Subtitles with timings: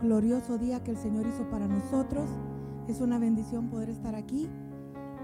[0.00, 2.28] Glorioso día que el Señor hizo para nosotros.
[2.86, 4.46] Es una bendición poder estar aquí,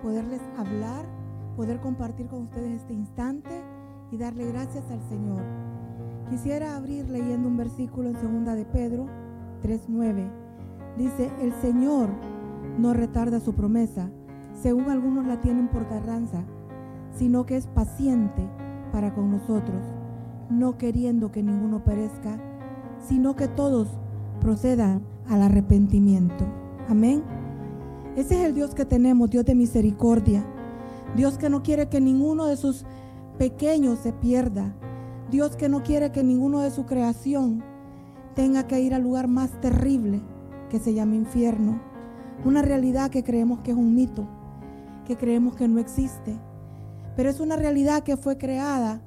[0.03, 1.05] poderles hablar,
[1.57, 3.51] poder compartir con ustedes este instante
[4.11, 5.43] y darle gracias al Señor.
[6.31, 9.09] Quisiera abrir leyendo un versículo en segunda de Pedro
[9.61, 10.31] 3:9.
[10.97, 12.09] Dice, "El Señor
[12.78, 14.09] no retarda su promesa,
[14.55, 16.45] según algunos la tienen por tardanza,
[17.11, 18.48] sino que es paciente
[18.91, 19.84] para con nosotros,
[20.48, 22.39] no queriendo que ninguno perezca,
[22.98, 23.98] sino que todos
[24.43, 26.45] procedan al arrepentimiento."
[26.89, 27.23] Amén.
[28.17, 30.45] Ese es el Dios que tenemos, Dios de misericordia.
[31.17, 32.84] Dios que no quiere que ninguno de sus
[33.39, 34.75] pequeños se pierda.
[35.31, 37.62] Dios que no quiere que ninguno de su creación
[38.34, 40.21] tenga que ir al lugar más terrible
[40.69, 41.81] que se llama infierno.
[42.45, 44.27] Una realidad que creemos que es un mito,
[45.06, 46.37] que creemos que no existe.
[47.17, 49.01] Pero es una realidad que fue creada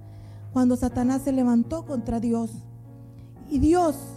[0.53, 2.51] cuando Satanás se levantó contra Dios.
[3.49, 4.14] Y Dios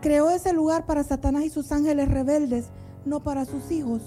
[0.00, 2.70] creó ese lugar para Satanás y sus ángeles rebeldes
[3.04, 4.02] no para sus hijos.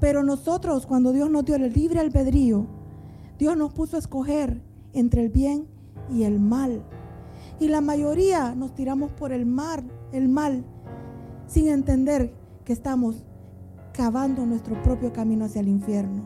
[0.00, 2.66] Pero nosotros, cuando Dios nos dio el libre albedrío,
[3.38, 5.66] Dios nos puso a escoger entre el bien
[6.10, 6.82] y el mal.
[7.60, 10.64] Y la mayoría nos tiramos por el mar, el mal,
[11.46, 12.32] sin entender
[12.64, 13.24] que estamos
[13.92, 16.22] cavando nuestro propio camino hacia el infierno.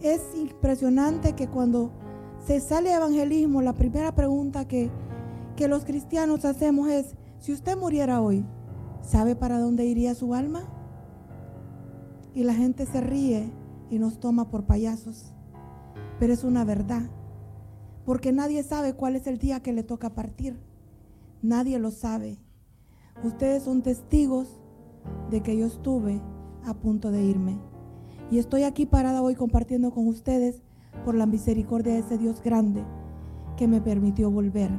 [0.00, 1.90] Es impresionante que cuando
[2.46, 4.90] se sale evangelismo, la primera pregunta que,
[5.56, 8.44] que los cristianos hacemos es, si usted muriera hoy,
[9.02, 10.62] ¿Sabe para dónde iría su alma?
[12.34, 13.50] Y la gente se ríe
[13.90, 15.34] y nos toma por payasos.
[16.18, 17.02] Pero es una verdad.
[18.04, 20.60] Porque nadie sabe cuál es el día que le toca partir.
[21.42, 22.38] Nadie lo sabe.
[23.24, 24.60] Ustedes son testigos
[25.30, 26.20] de que yo estuve
[26.64, 27.58] a punto de irme.
[28.30, 30.62] Y estoy aquí parada hoy compartiendo con ustedes
[31.04, 32.84] por la misericordia de ese Dios grande
[33.56, 34.70] que me permitió volver.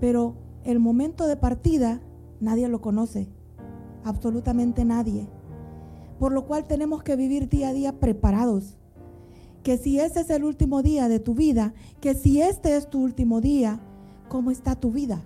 [0.00, 2.00] Pero el momento de partida
[2.40, 3.28] Nadie lo conoce,
[4.02, 5.28] absolutamente nadie.
[6.18, 8.78] Por lo cual tenemos que vivir día a día preparados.
[9.62, 13.02] Que si ese es el último día de tu vida, que si este es tu
[13.02, 13.78] último día,
[14.30, 15.22] ¿cómo está tu vida?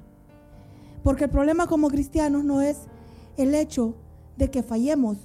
[1.05, 2.79] Porque el problema como cristianos no es
[3.37, 3.95] el hecho
[4.37, 5.19] de que fallemos,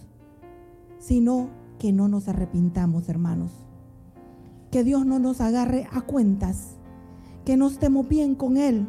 [0.99, 1.49] sino
[1.79, 3.51] que no nos arrepintamos, hermanos.
[4.69, 6.75] Que Dios no nos agarre a cuentas,
[7.45, 8.87] que no estemos bien con Él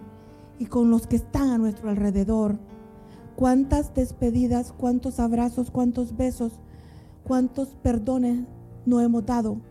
[0.61, 2.61] y con los que están a nuestro alrededor
[3.35, 6.61] cuántas despedidas, cuántos abrazos, cuántos besos,
[7.25, 8.45] cuántos perdones
[8.85, 9.63] no hemos dado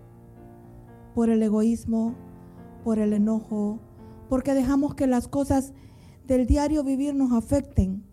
[1.14, 2.16] por el egoísmo,
[2.84, 3.80] por el enojo,
[4.30, 5.74] porque dejamos que las cosas
[6.26, 8.04] del diario vivir nos afecten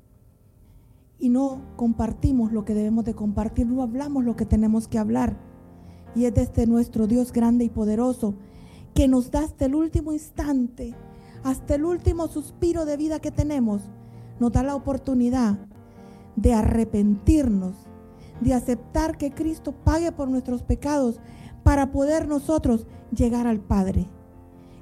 [1.18, 5.38] y no compartimos lo que debemos de compartir, no hablamos lo que tenemos que hablar.
[6.14, 8.34] Y es desde este nuestro Dios grande y poderoso
[8.94, 10.94] que nos da hasta el último instante,
[11.44, 13.82] hasta el último suspiro de vida que tenemos,
[14.40, 15.58] nos da la oportunidad
[16.36, 17.74] de arrepentirnos,
[18.40, 21.20] de aceptar que Cristo pague por nuestros pecados
[21.62, 24.08] para poder nosotros llegar al Padre.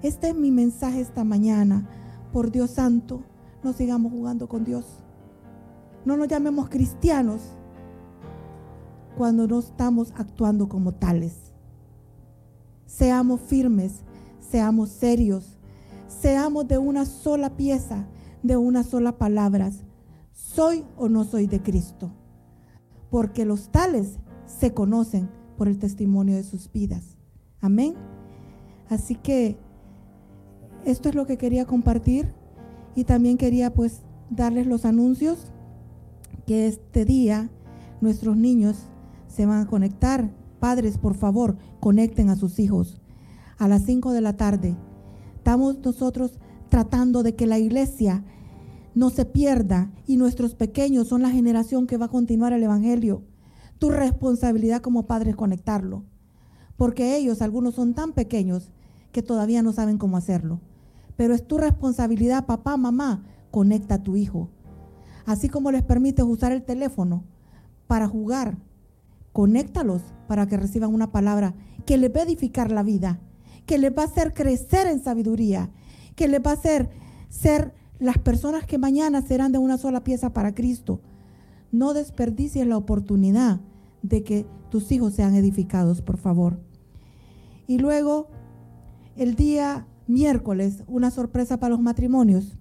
[0.03, 1.89] Este es mi mensaje esta mañana.
[2.33, 3.23] Por Dios Santo,
[3.63, 4.85] no sigamos jugando con Dios.
[6.05, 7.41] No nos llamemos cristianos
[9.17, 11.53] cuando no estamos actuando como tales.
[12.87, 14.03] Seamos firmes,
[14.41, 15.54] seamos serios,
[16.25, 18.07] seamos de una sola pieza,
[18.43, 19.71] de una sola palabra,
[20.33, 22.13] soy o no soy de Cristo.
[23.11, 25.29] Porque los tales se conocen
[25.59, 27.19] por el testimonio de sus vidas.
[27.61, 27.93] Amén.
[28.89, 29.59] Así que
[30.87, 32.33] esto es lo que quería compartir
[32.95, 34.01] y también quería pues
[34.31, 35.53] darles los anuncios
[36.47, 37.51] que este día
[38.01, 38.79] nuestros niños
[39.29, 40.31] se van a conectar.
[40.59, 43.03] Padres, por favor, conecten a sus hijos
[43.59, 44.75] a las 5 de la tarde.
[45.45, 46.39] Estamos nosotros
[46.71, 48.25] tratando de que la iglesia
[48.95, 53.25] no se pierda y nuestros pequeños son la generación que va a continuar el Evangelio.
[53.79, 56.05] Tu responsabilidad como padre es conectarlo,
[56.79, 58.73] porque ellos, algunos son tan pequeños
[59.13, 60.63] que todavía no saben cómo hacerlo.
[61.15, 64.49] Pero es tu responsabilidad, papá, mamá, conecta a tu hijo,
[65.27, 67.25] Así como les permites usar el teléfono
[67.87, 68.57] para jugar,
[69.35, 71.53] conéctalos para que reciban una palabra
[71.85, 73.21] que les va a edificar la vida,
[73.67, 75.71] que les va a hacer crecer en sabiduría,
[76.17, 76.91] que les va a hacer
[77.29, 81.01] ser las personas que mañana serán de una sola pieza para Cristo.
[81.73, 83.61] No desperdicies la oportunidad
[84.03, 86.61] de que tus hijos sean edificados, por favor.
[87.67, 88.29] Y luego,
[89.17, 92.57] el día miércoles, una sorpresa para los matrimonios.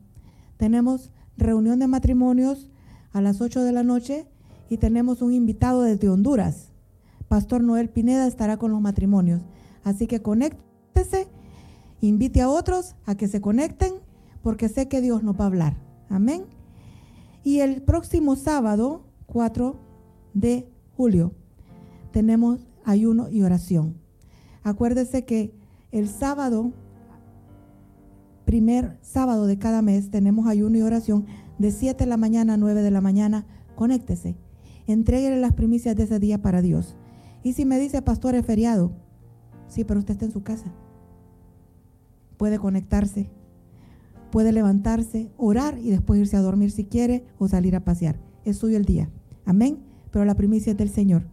[0.57, 2.69] Tenemos reunión de matrimonios
[3.11, 4.27] a las 8 de la noche
[4.69, 6.71] y tenemos un invitado desde Honduras.
[7.27, 9.41] Pastor Noel Pineda estará con los matrimonios.
[9.83, 10.21] Así que
[10.93, 11.27] conéctese,
[12.01, 13.93] invite a otros a que se conecten,
[14.41, 15.77] porque sé que Dios nos va a hablar.
[16.09, 16.45] Amén.
[17.43, 19.75] Y el próximo sábado, 4
[20.33, 21.33] de julio,
[22.11, 23.97] tenemos ayuno y oración.
[24.63, 25.53] Acuérdese que
[25.91, 26.71] el sábado,
[28.45, 31.25] primer sábado de cada mes, tenemos ayuno y oración
[31.57, 33.45] de 7 de la mañana a 9 de la mañana.
[33.75, 34.35] Conéctese.
[34.85, 36.95] Entréguele las primicias de ese día para Dios.
[37.41, 38.91] Y si me dice, pastor, es feriado.
[39.67, 40.71] Sí, pero usted está en su casa.
[42.43, 43.29] Puede conectarse.
[44.29, 48.19] Puede levantarse, orar y después irse a dormir si quiere o salir a pasear.
[48.43, 49.09] Es suyo el día.
[49.45, 49.79] Amén.
[50.11, 51.23] Pero la primicia es del Señor.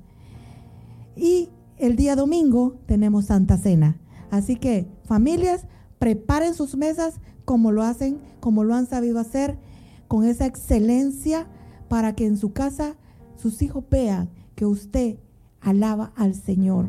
[1.17, 1.49] Y
[1.79, 4.01] el día domingo tenemos Santa Cena.
[4.31, 5.67] Así que familias,
[5.99, 9.59] preparen sus mesas como lo hacen, como lo han sabido hacer,
[10.06, 11.49] con esa excelencia
[11.89, 12.95] para que en su casa
[13.35, 15.17] sus hijos vean que usted
[15.61, 16.89] alaba al Señor.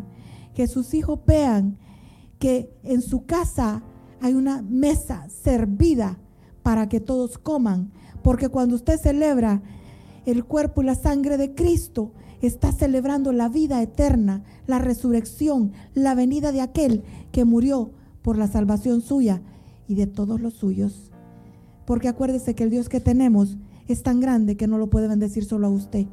[0.54, 1.80] Que sus hijos vean
[2.38, 3.82] que en su casa
[4.22, 6.18] hay una mesa servida
[6.64, 7.92] para que todos coman.
[8.24, 9.62] Porque cuando usted celebra
[10.26, 16.16] el cuerpo y la sangre de Cristo, está celebrando la vida eterna, la resurrección, la
[16.16, 17.92] venida de aquel que murió
[18.22, 19.42] por la salvación suya
[19.88, 21.12] y de todos los suyos.
[21.86, 23.58] Porque acuérdese que el Dios que tenemos
[23.88, 26.06] es tan grande que no lo puede bendecir solo a usted.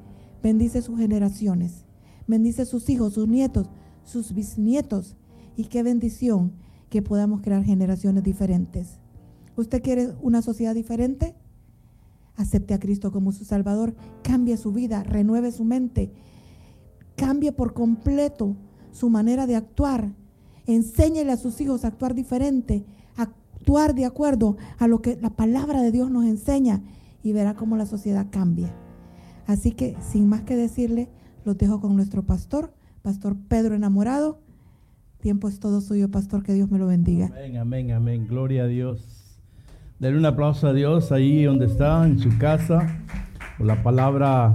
[0.43, 1.85] Bendice sus generaciones,
[2.27, 3.69] bendice sus hijos, sus nietos,
[4.05, 5.17] sus bisnietos.
[5.57, 6.53] Y qué bendición
[6.91, 8.99] que podamos crear generaciones diferentes.
[9.57, 11.35] ¿Usted quiere una sociedad diferente?
[12.39, 16.13] acepte a Cristo como su Salvador, cambie su vida, renueve su mente,
[17.17, 18.57] cambie por completo
[18.93, 20.15] su manera de actuar,
[20.67, 22.87] enséñele a sus hijos a actuar diferente,
[23.17, 26.81] actuar de acuerdo a lo que la palabra de Dios nos enseña
[27.25, 28.73] y verá cómo la sociedad cambia.
[29.47, 31.09] Así que, sin más que decirle,
[31.45, 34.41] los dejo con nuestro pastor, Pastor Pedro Enamorado.
[35.21, 37.27] Tiempo es todo suyo, Pastor, que Dios me lo bendiga.
[37.27, 38.27] Amén, amén, amén.
[38.29, 39.41] Gloria a Dios.
[39.99, 43.03] Denle un aplauso a Dios ahí donde está, en su casa,
[43.57, 44.53] por la palabra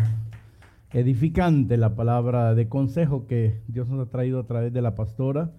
[0.94, 5.52] edificante, la palabra de consejo que Dios nos ha traído a través de la pastora.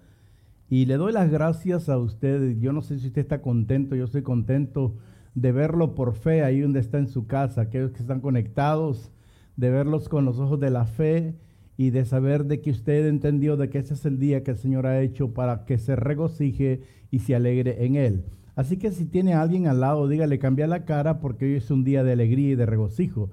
[0.71, 2.57] Y le doy las gracias a usted.
[2.57, 4.95] Yo no sé si usted está contento, yo estoy contento
[5.35, 9.11] de verlo por fe ahí donde está en su casa, aquellos que están conectados,
[9.55, 11.35] de verlos con los ojos de la fe
[11.77, 14.57] y de saber de que usted entendió de que ese es el día que el
[14.57, 16.81] Señor ha hecho para que se regocije
[17.11, 18.23] y se alegre en él.
[18.55, 21.69] Así que si tiene a alguien al lado, dígale, cambia la cara porque hoy es
[21.71, 23.29] un día de alegría y de regocijo.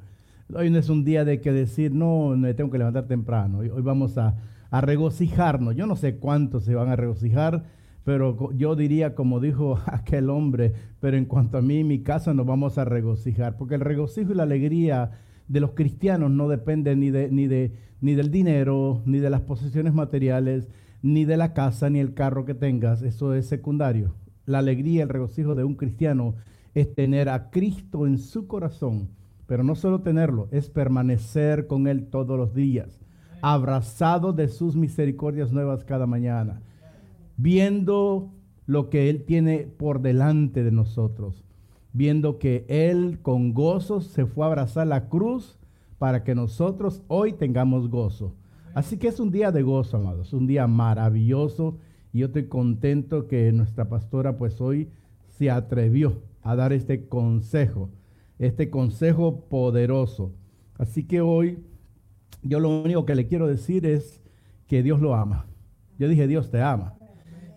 [0.53, 3.59] Hoy no es un día de que decir, no, me tengo que levantar temprano.
[3.59, 4.35] Hoy, vamos a,
[4.73, 5.77] regocijarnos.
[5.77, 7.65] Yo no sé cuántos se van a regocijar,
[8.05, 12.35] pero yo diría, como dijo aquel hombre, pero en cuanto a mí y mi casa
[12.35, 15.11] nos vamos a regocijar, porque el regocijo y la alegría
[15.47, 17.73] de los cristianos no dependen ni, de, ni, de,
[18.03, 20.69] ni del dinero, ni de las posesiones materiales,
[21.01, 23.01] ni de la casa, ni el carro que tengas.
[23.01, 24.15] Eso es secundario
[24.47, 26.35] la alegría, el regocijo de un cristiano
[26.75, 29.11] es tener a Cristo en su corazón,
[29.47, 33.01] pero no solo tenerlo, es permanecer con Él todos los días,
[33.41, 36.63] abrazado de sus misericordias nuevas cada mañana,
[37.37, 38.33] viendo
[38.67, 41.45] lo que Él tiene por delante de nosotros,
[41.93, 45.59] viendo que Él con gozo se fue a abrazar la cruz
[46.03, 48.35] para que nosotros hoy tengamos gozo.
[48.75, 51.79] Así que es un día de gozo, amados, un día maravilloso
[52.13, 54.89] y yo estoy contento que nuestra pastora pues hoy
[55.29, 57.89] se atrevió a dar este consejo,
[58.41, 60.33] este consejo poderoso.
[60.77, 61.61] Así que hoy
[62.43, 64.21] yo lo único que le quiero decir es
[64.67, 65.47] que Dios lo ama.
[66.01, 66.95] Yo dije, Dios te ama.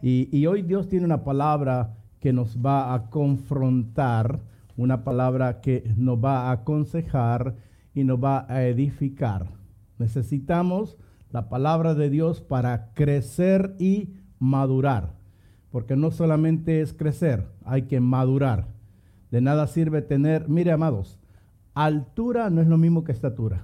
[0.03, 4.39] Y, y hoy Dios tiene una palabra que nos va a confrontar,
[4.77, 7.55] una palabra que nos va a aconsejar
[7.95, 9.47] y nos va a edificar.
[9.97, 10.97] Necesitamos
[11.31, 15.13] la palabra de Dios para crecer y madurar,
[15.71, 18.67] porque no solamente es crecer, hay que madurar.
[19.31, 21.17] De nada sirve tener, mire amados,
[21.73, 23.63] altura no es lo mismo que estatura.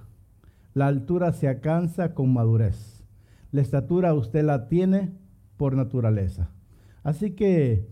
[0.74, 3.04] La altura se alcanza con madurez.
[3.52, 5.12] La estatura usted la tiene
[5.58, 6.50] por naturaleza.
[7.04, 7.88] Así que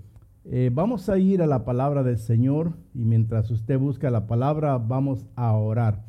[0.52, 4.78] Eh, vamos a ir a la palabra del Señor y mientras usted busca la palabra
[4.80, 6.06] vamos a orar.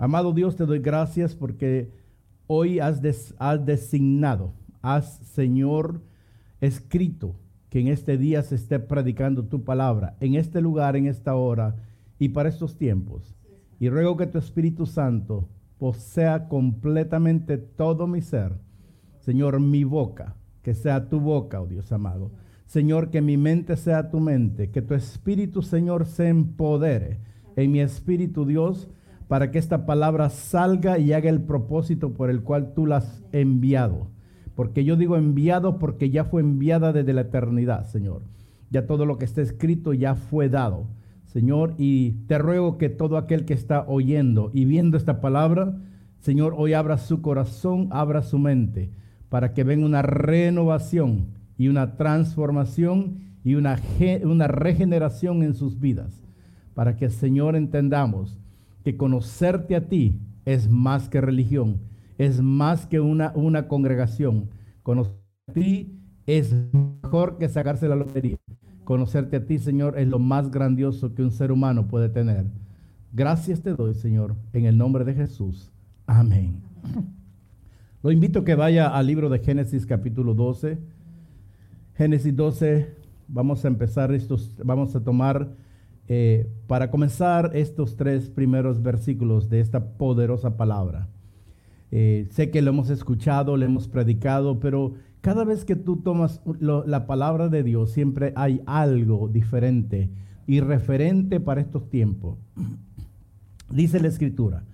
[0.00, 1.92] Amado Dios, te doy gracias porque
[2.46, 6.00] hoy has, designado, has Señor
[6.62, 7.36] escrito
[7.68, 11.76] que en este día se esté predicando tu palabra, en este lugar, en esta hora
[12.18, 13.36] y para estos tiempos.
[13.78, 18.54] Y ruego que tu Espíritu Santo posea completamente todo mi ser.
[19.18, 22.30] Señor, mi boca, que sea tu boca, oh Dios amado.
[22.64, 27.18] Señor, que mi mente sea tu mente, que tu Espíritu, Señor, se empodere
[27.54, 28.88] en mi Espíritu, Dios,
[29.30, 33.22] para que esta palabra salga y haga el propósito por el cual tú la has
[33.30, 34.08] enviado.
[34.56, 38.22] Porque yo digo enviado porque ya fue enviada desde la eternidad, Señor.
[38.70, 40.88] Ya todo lo que está escrito ya fue dado,
[41.26, 41.74] Señor.
[41.78, 45.78] Y te ruego que todo aquel que está oyendo y viendo esta palabra,
[46.18, 48.90] Señor, hoy abra su corazón, abra su mente,
[49.28, 53.78] para que venga una renovación y una transformación y una,
[54.24, 56.20] una regeneración en sus vidas.
[56.74, 58.40] Para que, Señor, entendamos
[58.84, 61.80] que conocerte a ti es más que religión,
[62.18, 64.50] es más que una, una congregación.
[64.82, 68.36] Conocerte a ti es mejor que sacarse la lotería.
[68.84, 72.46] Conocerte a ti, Señor, es lo más grandioso que un ser humano puede tener.
[73.12, 75.70] Gracias te doy, Señor, en el nombre de Jesús.
[76.06, 76.60] Amén.
[78.02, 80.78] Lo invito a que vaya al libro de Génesis capítulo 12.
[81.94, 82.94] Génesis 12,
[83.28, 85.54] vamos a empezar estos, vamos a tomar
[86.12, 91.06] eh, para comenzar estos tres primeros versículos de esta poderosa palabra.
[91.92, 96.42] Eh, sé que lo hemos escuchado, lo hemos predicado, pero cada vez que tú tomas
[96.58, 100.10] la palabra de Dios, siempre hay algo diferente
[100.48, 102.38] y referente para estos tiempos.
[103.70, 104.64] Dice la escritura,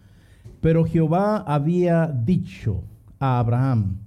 [0.62, 2.82] pero Jehová había dicho
[3.18, 3.98] a Abraham,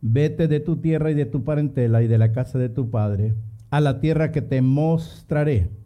[0.00, 3.34] vete de tu tierra y de tu parentela y de la casa de tu padre
[3.70, 5.76] a la tierra que te mostraré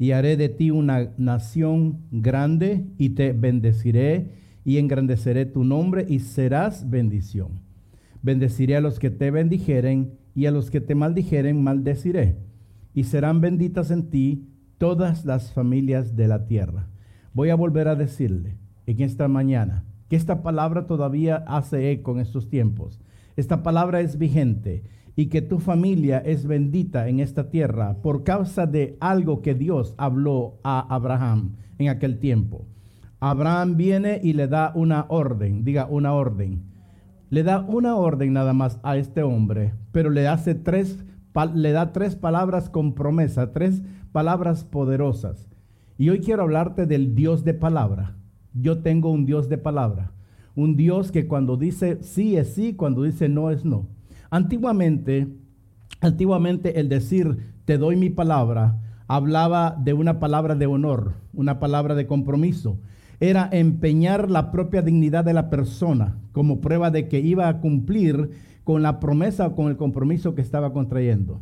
[0.00, 4.30] y haré de ti una nación grande y te bendeciré
[4.64, 7.60] y engrandeceré tu nombre y serás bendición.
[8.22, 12.38] Bendeciré a los que te bendijeren y a los que te maldijeren maldeciré.
[12.94, 16.88] Y serán benditas en ti todas las familias de la tierra.
[17.34, 22.20] Voy a volver a decirle en esta mañana que esta palabra todavía hace eco en
[22.20, 23.02] estos tiempos.
[23.36, 24.82] Esta palabra es vigente
[25.20, 29.94] y que tu familia es bendita en esta tierra por causa de algo que Dios
[29.98, 32.64] habló a Abraham en aquel tiempo.
[33.20, 36.62] Abraham viene y le da una orden, diga una orden.
[37.28, 41.04] Le da una orden nada más a este hombre, pero le hace tres
[41.54, 45.50] le da tres palabras con promesa, tres palabras poderosas.
[45.98, 48.16] Y hoy quiero hablarte del Dios de palabra.
[48.54, 50.12] Yo tengo un Dios de palabra,
[50.54, 53.99] un Dios que cuando dice sí es sí, cuando dice no es no.
[54.30, 55.26] Antiguamente,
[56.00, 61.96] antiguamente el decir te doy mi palabra hablaba de una palabra de honor, una palabra
[61.96, 62.78] de compromiso.
[63.18, 68.30] Era empeñar la propia dignidad de la persona como prueba de que iba a cumplir
[68.62, 71.40] con la promesa o con el compromiso que estaba contrayendo.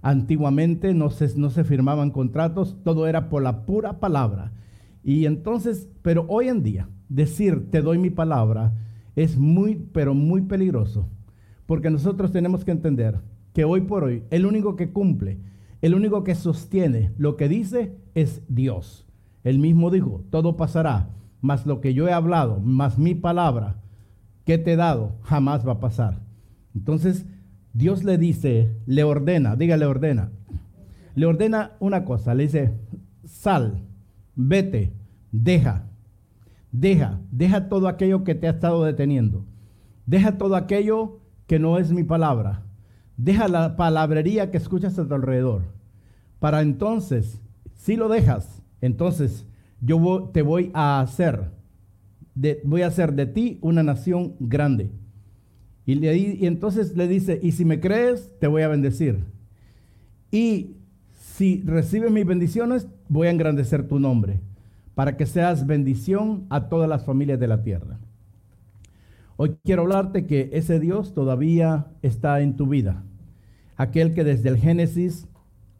[0.00, 4.52] Antiguamente no se, no se firmaban contratos, todo era por la pura palabra.
[5.04, 8.72] Y entonces, pero hoy en día, decir te doy mi palabra
[9.14, 11.06] es muy, pero muy peligroso
[11.70, 13.20] porque nosotros tenemos que entender
[13.52, 15.38] que hoy por hoy el único que cumple,
[15.80, 19.06] el único que sostiene lo que dice es Dios.
[19.44, 21.10] Él mismo dijo, todo pasará,
[21.40, 23.76] mas lo que yo he hablado, más mi palabra
[24.44, 26.18] que te he dado, jamás va a pasar.
[26.74, 27.24] Entonces,
[27.72, 30.32] Dios le dice, le ordena, diga, le ordena.
[31.14, 32.72] Le ordena una cosa, le dice,
[33.24, 33.78] sal,
[34.34, 34.92] vete,
[35.30, 35.86] deja,
[36.72, 39.44] deja, deja todo aquello que te ha estado deteniendo.
[40.04, 41.20] Deja todo aquello
[41.50, 42.62] que no es mi palabra.
[43.16, 45.62] Deja la palabrería que escuchas a tu alrededor.
[46.38, 47.40] Para entonces,
[47.74, 49.48] si lo dejas, entonces
[49.80, 51.50] yo te voy a hacer,
[52.62, 54.92] voy a hacer de ti una nación grande.
[55.86, 59.24] Y, y entonces le dice, y si me crees, te voy a bendecir.
[60.30, 60.76] Y
[61.18, 64.38] si recibes mis bendiciones, voy a engrandecer tu nombre,
[64.94, 67.98] para que seas bendición a todas las familias de la tierra.
[69.42, 73.04] Hoy quiero hablarte que ese Dios todavía está en tu vida.
[73.78, 75.28] Aquel que desde el Génesis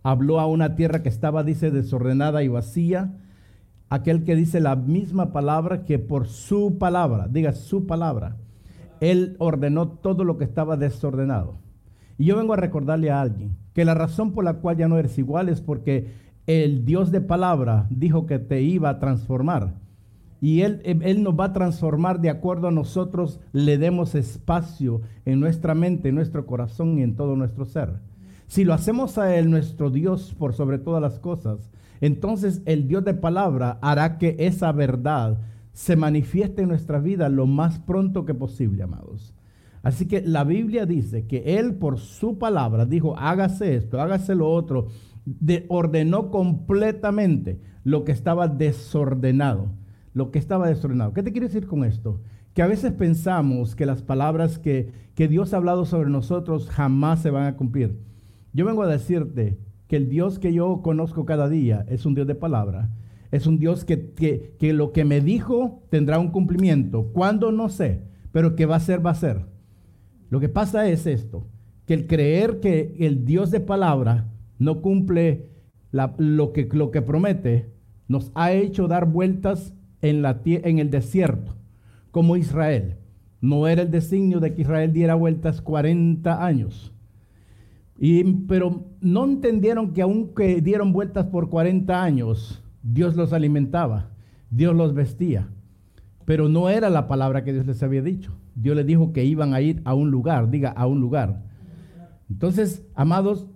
[0.03, 3.19] habló a una tierra que estaba, dice, desordenada y vacía.
[3.91, 8.39] Aquel que dice la misma palabra que por su palabra, diga su palabra,
[9.03, 11.59] Él ordenó todo lo que estaba desordenado.
[12.17, 14.97] Y yo vengo a recordarle a alguien que la razón por la cual ya no
[14.97, 16.15] eres igual es porque
[16.47, 19.75] el Dios de palabra dijo que te iba a transformar
[20.41, 25.39] y él, él, nos va a transformar de acuerdo a nosotros le demos espacio en
[25.39, 28.01] nuestra mente, en nuestro corazón y en todo nuestro ser.
[28.47, 31.71] si lo hacemos a Él nuestro Dios por sobre todas las cosas,
[32.01, 35.39] entonces el Dios de palabra hará que esa verdad
[35.73, 39.35] se manifieste en nuestra vida lo más pronto que posible, amados.
[39.83, 44.51] Así que la Biblia dice que Él por su palabra dijo, hágase esto, hágase lo
[44.51, 44.89] otro,
[45.69, 49.69] ordenó completamente lo que estaba desordenado,
[50.13, 51.13] lo que estaba desordenado.
[51.13, 52.21] ¿Qué te quiere decir con esto?
[52.55, 57.29] Que a veces pensamos que las palabras que, Dios ha hablado sobre nosotros jamás se
[57.29, 57.99] van a cumplir.
[58.55, 62.27] Yo vengo a decirte que el Dios que yo conozco cada día es un Dios
[62.27, 62.89] de palabra.
[63.31, 67.09] Es un Dios que, lo que me dijo tendrá un cumplimiento.
[67.13, 67.53] ¿Cuándo?
[67.53, 68.01] No sé,
[68.33, 69.45] pero que va a ser, va a ser.
[70.31, 71.47] Lo que pasa es esto,
[71.85, 75.51] que el creer que el Dios de palabra no cumple
[75.93, 77.75] lo que promete,
[78.09, 81.55] nos ha hecho dar vueltas en, el desierto,
[82.11, 82.97] como Israel.
[83.41, 86.93] No era el designio de que Israel diera vueltas 40 años.
[87.99, 94.11] Y, pero no entendieron que aunque dieron vueltas por 40 años, Dios los alimentaba,
[94.51, 95.49] Dios los vestía.
[96.25, 98.33] Pero no era la palabra que Dios les había dicho.
[98.55, 101.43] Dios les dijo que iban a ir a un lugar, diga, a un lugar.
[102.29, 103.47] Entonces, amados,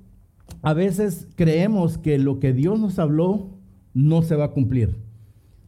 [0.63, 3.51] a veces creemos que lo que Dios nos habló
[3.93, 5.04] no se va a cumplir.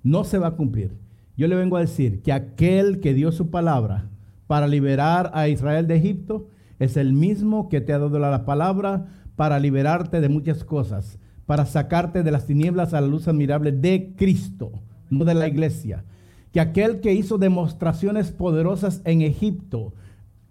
[0.06, 0.96] No se va a cumplir.
[1.36, 4.08] Yo le vengo a decir que aquel que dio su palabra
[4.46, 6.46] para liberar a Israel de Egipto
[6.78, 11.66] es el mismo que te ha dado la palabra para liberarte de muchas cosas, para
[11.66, 14.70] sacarte de las tinieblas a la luz admirable de Cristo,
[15.10, 16.04] no de la iglesia.
[16.52, 19.92] Que aquel que hizo demostraciones poderosas en Egipto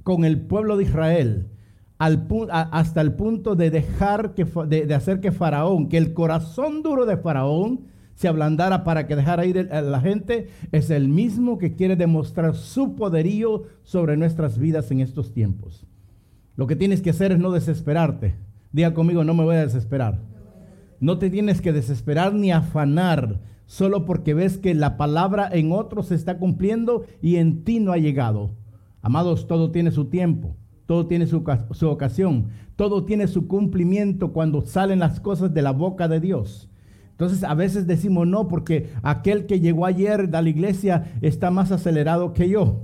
[0.04, 1.48] con el pueblo de Israel,
[1.98, 7.16] hasta el punto de dejar que, de, hacer que Faraón, que el corazón duro de
[7.16, 11.96] Faraón se ablandara para que dejara ir a la gente, es el mismo que quiere
[11.96, 15.86] demostrar su poderío sobre nuestras vidas en estos tiempos.
[16.56, 18.36] Lo que tienes que hacer es no desesperarte.
[18.72, 20.20] Diga conmigo, no me voy a desesperar.
[21.00, 26.08] No te tienes que desesperar ni afanar solo porque ves que la palabra en otros
[26.08, 28.52] se está cumpliendo y en ti no ha llegado.
[29.02, 31.44] Amados, todo tiene su tiempo todo tiene su,
[31.88, 36.70] ocasión, todo tiene su cumplimiento cuando salen las cosas de la boca de Dios.
[37.16, 41.72] Entonces a veces decimos no porque aquel que llegó ayer a la iglesia está más
[41.72, 42.84] acelerado que yo.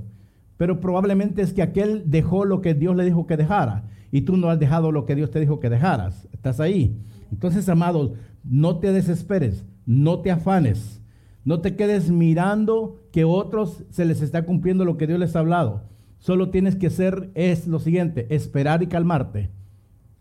[0.55, 4.37] Pero probablemente es que aquel dejó lo que Dios le dijo que dejara y tú
[4.37, 6.29] no has dejado lo que Dios te dijo que dejaras.
[6.31, 6.97] Estás ahí.
[7.29, 8.11] Entonces, amados,
[8.43, 11.01] no te desesperes, no te afanes,
[11.43, 15.39] no te quedes mirando que otros se les está cumpliendo lo que Dios les ha
[15.39, 15.83] hablado.
[16.19, 19.49] Solo tienes que hacer es lo siguiente, esperar y calmarte.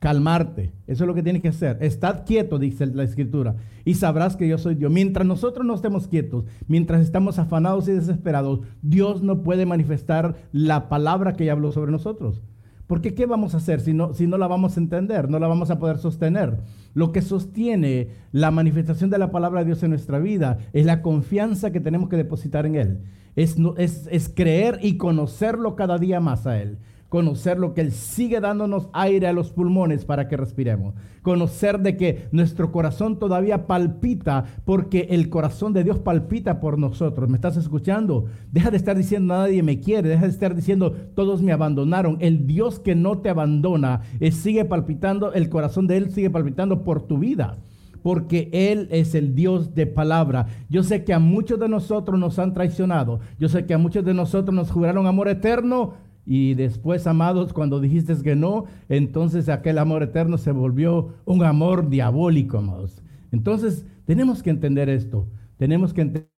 [0.01, 0.73] Calmarte.
[0.89, 1.79] Eso es lo que tienes que hacer.
[1.81, 4.91] Estad quieto, dice la escritura, y sabrás que yo soy Dios.
[4.91, 10.89] Mientras nosotros no estemos quietos, mientras estamos afanados y desesperados, Dios no puede manifestar la
[10.89, 12.43] palabra que habló sobre nosotros.
[12.89, 15.31] Porque ¿qué vamos a hacer si no, si no la vamos a entender?
[15.31, 16.59] No la vamos a poder sostener.
[16.93, 21.01] Lo que sostiene la manifestación de la palabra de Dios en nuestra vida es la
[21.01, 23.01] confianza que tenemos que depositar en Él
[23.37, 26.79] es, creer y conocerlo cada día más a Él.
[27.11, 30.95] Conocer lo que Él sigue dándonos aire a los pulmones para que respiremos.
[31.21, 37.29] Conocer de que nuestro corazón todavía palpita porque el corazón de Dios palpita por nosotros.
[37.29, 38.25] ¿Me estás escuchando?
[38.51, 40.09] Deja de estar diciendo nadie me quiere.
[40.09, 42.17] Deja de estar diciendo todos me abandonaron.
[42.21, 47.03] El Dios que no te abandona sigue palpitando, el corazón de Él sigue palpitando por
[47.03, 47.59] tu vida
[48.03, 50.47] porque Él es el Dios de palabra.
[50.69, 53.21] Yo sé que a muchos de nosotros nos han traicionado.
[53.39, 55.95] Yo sé que a muchos de nosotros nos juraron amor eterno.
[56.25, 61.89] Y después, amados, cuando dijiste que no, entonces aquel amor eterno se volvió un amor
[61.89, 63.03] diabólico, amados.
[63.33, 65.29] Entonces, tenemos que entender esto.
[65.57, 66.31] Tenemos que entender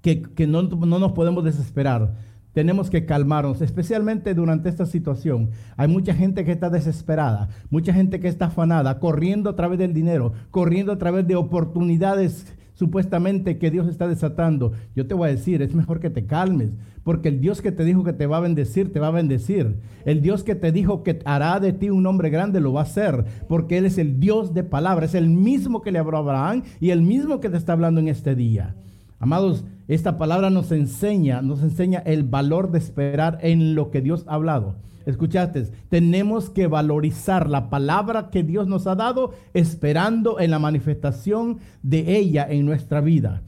[0.00, 2.14] que, no, no nos podemos desesperar
[2.54, 5.50] tenemos que calmarnos, especialmente durante esta situación.
[5.76, 9.92] Hay mucha gente que está desesperada, mucha gente que está afanada, corriendo a través del
[9.92, 14.72] dinero, corriendo a través de oportunidades supuestamente que Dios está desatando.
[14.94, 16.70] Yo te voy a decir, es mejor que te calmes,
[17.02, 19.76] porque el Dios que te dijo que te va a bendecir, te va a bendecir.
[20.04, 22.84] El Dios que te dijo que hará de ti un hombre grande, lo va a
[22.84, 26.20] hacer, porque Él es el Dios de palabra, es el mismo que le habló a
[26.20, 28.74] Abraham y el mismo que te está hablando en este día.
[29.18, 34.24] Amados, esta palabra nos enseña, nos enseña el valor de esperar en lo que Dios
[34.26, 34.76] ha hablado.
[35.06, 41.58] Escuchaste, tenemos que valorizar la palabra que Dios nos ha dado esperando en la manifestación
[41.82, 43.42] de ella en nuestra vida.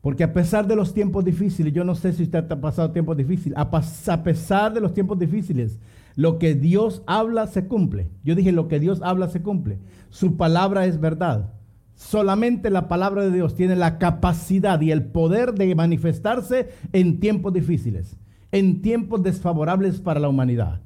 [0.00, 3.16] Porque a pesar de los tiempos difíciles, yo no sé si usted ha pasado tiempos
[3.16, 3.70] difíciles, a,
[4.12, 5.78] a pesar de los tiempos difíciles,
[6.16, 8.08] lo que Dios habla se cumple.
[8.24, 9.78] Yo dije, lo que Dios habla se cumple.
[10.10, 11.52] Su palabra es verdad.
[11.94, 17.52] Solamente la palabra de Dios tiene la capacidad y el poder de manifestarse en tiempos
[17.52, 18.16] difíciles,
[18.52, 20.80] en tiempos desfavorables para la humanidad.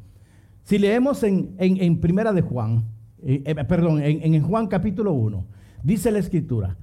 [0.63, 2.85] Si leemos en, Primera de Juan,
[3.23, 5.45] eh, eh, perdón, en, Juan capítulo 1,
[5.83, 6.77] dice la escritura,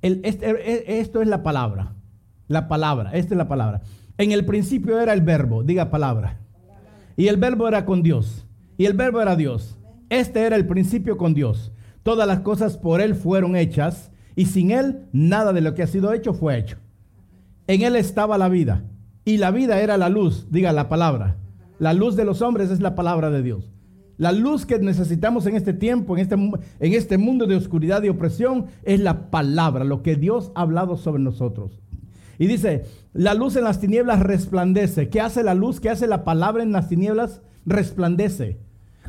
[0.00, 1.94] este, e, esto es la palabra,
[2.48, 3.82] la palabra, esta es la palabra.
[4.16, 6.40] En el principio era el verbo, diga palabra.
[7.16, 8.46] Y el verbo era con Dios.
[8.76, 9.78] Y el verbo era Dios.
[10.10, 11.72] Este era el principio con Dios.
[12.02, 15.86] Todas las cosas por Él fueron hechas y sin Él nada de lo que ha
[15.86, 16.76] sido hecho fue hecho.
[17.66, 18.84] En Él estaba la vida
[19.24, 21.36] y la vida era la luz, diga la palabra.
[21.78, 23.70] La luz de los hombres es la palabra de Dios.
[24.16, 28.08] La luz que necesitamos en este tiempo, en este, en este mundo de oscuridad y
[28.08, 31.80] opresión, es la palabra, lo que Dios ha hablado sobre nosotros.
[32.38, 35.08] Y dice, la luz en las tinieblas resplandece.
[35.08, 35.80] ¿Qué hace la luz?
[35.80, 37.42] ¿Qué hace la palabra en las tinieblas?
[37.66, 38.58] Resplandece.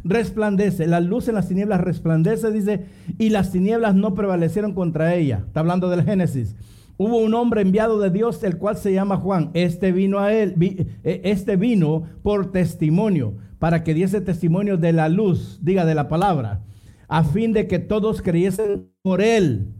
[0.03, 0.87] Resplandece.
[0.87, 2.85] La luz en las tinieblas resplandece, dice,
[3.17, 5.43] y las tinieblas no prevalecieron contra ella.
[5.47, 6.55] Está hablando del Génesis.
[6.97, 9.51] Hubo un hombre enviado de Dios, el cual se llama Juan.
[9.53, 10.55] Este vino a él,
[11.03, 16.07] e, este vino por testimonio, para que diese testimonio de la luz, diga de la
[16.07, 16.63] palabra,
[17.07, 19.73] a fin de que todos creyesen por él.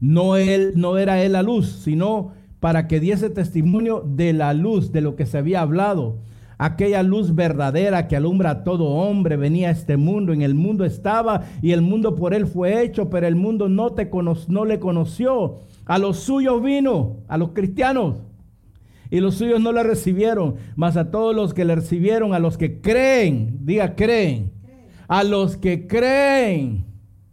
[0.00, 4.92] No él, no era él la luz, sino para que diese testimonio de la luz,
[4.92, 6.18] de lo que se había hablado.
[6.58, 10.84] Aquella luz verdadera que alumbra a todo hombre venía a este mundo, en el mundo
[10.84, 14.10] estaba y el mundo por él fue hecho, pero el mundo no, te
[14.48, 15.60] no le conoció.
[15.86, 18.18] A los suyos vino, a los cristianos,
[19.10, 22.58] y los suyos no le recibieron, mas a todos los que le recibieron, a los
[22.58, 24.52] que creen, diga creen,
[25.08, 26.84] a los que creen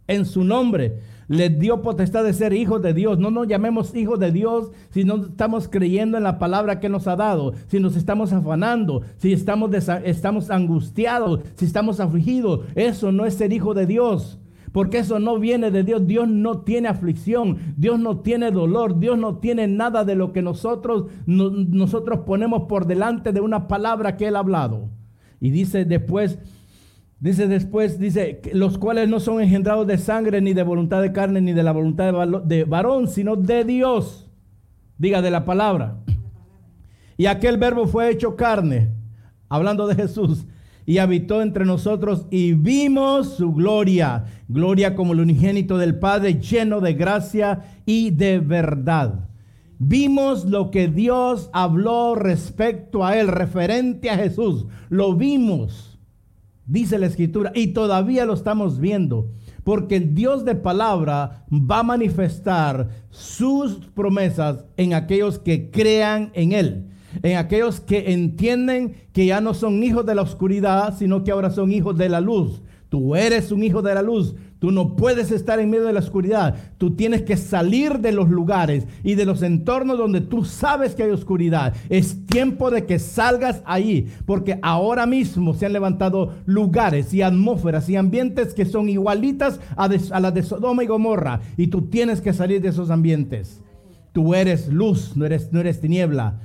[0.06, 3.18] en su nombre les dio potestad de ser hijos de Dios.
[3.18, 7.06] No nos llamemos hijos de Dios si no estamos creyendo en la palabra que nos
[7.06, 9.70] ha dado, si nos estamos afanando, si estamos,
[10.04, 12.60] estamos angustiados, si estamos afligidos.
[12.74, 14.38] Eso no es ser hijo de Dios.
[14.74, 16.04] Porque eso no viene de Dios.
[16.04, 17.58] Dios no tiene aflicción.
[17.76, 18.98] Dios no tiene dolor.
[18.98, 24.16] Dios no tiene nada de lo que nosotros, nosotros ponemos por delante de una palabra
[24.16, 24.88] que Él ha hablado.
[25.40, 26.40] Y dice después,
[27.20, 31.40] Dice después, dice, los cuales no son engendrados de sangre, ni de voluntad de carne,
[31.40, 32.12] ni de la voluntad
[32.44, 34.28] de varón, sino de Dios.
[34.98, 36.00] Diga de la palabra.
[37.16, 38.90] Y aquel verbo fue hecho carne,
[39.48, 40.46] hablando de Jesús,
[40.86, 46.80] y habitó entre nosotros y vimos su gloria, gloria como el unigénito del Padre, lleno
[46.80, 49.28] de gracia y de verdad.
[49.78, 54.66] Vimos lo que Dios habló respecto a él, referente a Jesús.
[54.88, 55.94] Lo vimos
[56.66, 59.30] dice la escritura, y todavía lo estamos viendo,
[59.64, 66.52] porque el Dios de palabra va a manifestar sus promesas en aquellos que crean en
[66.52, 66.90] Él,
[67.22, 71.50] en aquellos que entienden que ya no son hijos de la oscuridad, sino que ahora
[71.50, 72.62] son hijos de la luz.
[72.88, 76.00] Tú eres un hijo de la luz, Tú no puedes estar en medio de la
[76.00, 76.54] oscuridad.
[76.78, 81.02] Tú tienes que salir de los lugares y de los entornos donde tú sabes que
[81.02, 81.74] hay oscuridad.
[81.90, 87.90] Es tiempo de que salgas ahí, porque ahora mismo se han levantado lugares y atmósferas
[87.90, 91.42] y ambientes que son igualitas a, las de Sodoma y Gomorra.
[91.58, 93.60] Y tú tienes que salir de esos ambientes.
[94.14, 96.40] Tú eres luz, no eres, no eres tiniebla.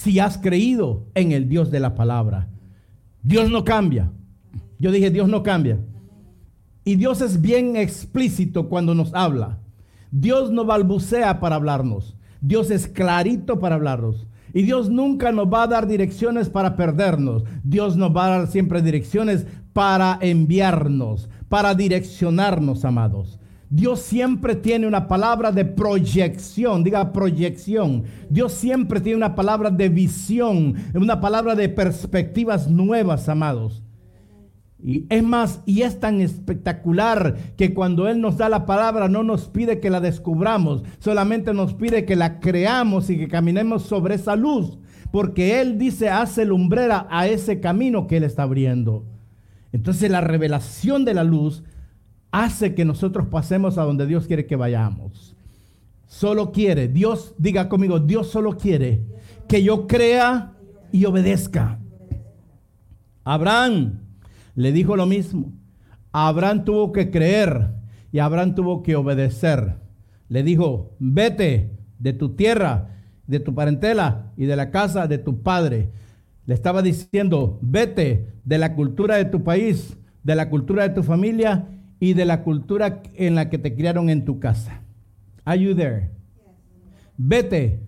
[0.00, 2.48] Si has creído en el Dios de la palabra.
[3.22, 4.10] Dios no cambia.
[4.78, 5.78] Yo dije, Dios no cambia.
[6.84, 9.58] Y Dios es bien explícito cuando nos habla.
[10.10, 12.16] Dios no balbucea para hablarnos.
[12.40, 14.26] Dios es clarito para hablarnos.
[14.54, 17.44] Y Dios nunca nos va a dar direcciones para perdernos.
[17.62, 23.38] Dios nos va a dar siempre direcciones para enviarnos, para direccionarnos, amados.
[23.72, 28.02] Dios siempre tiene una palabra de proyección, diga proyección.
[28.28, 33.84] Dios siempre tiene una palabra de visión, una palabra de perspectivas nuevas, amados.
[34.82, 39.22] Y es más, y es tan espectacular que cuando Él nos da la palabra no
[39.22, 44.16] nos pide que la descubramos, solamente nos pide que la creamos y que caminemos sobre
[44.16, 44.78] esa luz,
[45.12, 49.04] porque Él dice, hace lumbrera a ese camino que Él está abriendo.
[49.70, 51.62] Entonces la revelación de la luz
[52.30, 55.36] hace que nosotros pasemos a donde Dios quiere que vayamos.
[56.06, 59.04] Solo quiere, Dios, diga conmigo, Dios solo quiere
[59.48, 60.52] que yo crea
[60.92, 61.78] y obedezca.
[63.24, 64.00] Abraham
[64.54, 65.52] le dijo lo mismo.
[66.12, 67.70] Abraham tuvo que creer
[68.12, 69.76] y Abraham tuvo que obedecer.
[70.28, 72.88] Le dijo, vete de tu tierra,
[73.26, 75.90] de tu parentela y de la casa de tu padre.
[76.46, 81.02] Le estaba diciendo, vete de la cultura de tu país, de la cultura de tu
[81.02, 81.66] familia
[82.00, 84.80] y de la cultura en la que te criaron en tu casa.
[85.44, 86.10] Are you there?
[87.16, 87.80] Vete.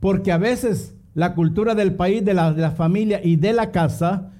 [0.00, 3.70] Porque a veces la cultura del país, de la, de la familia y de la
[3.70, 4.32] casa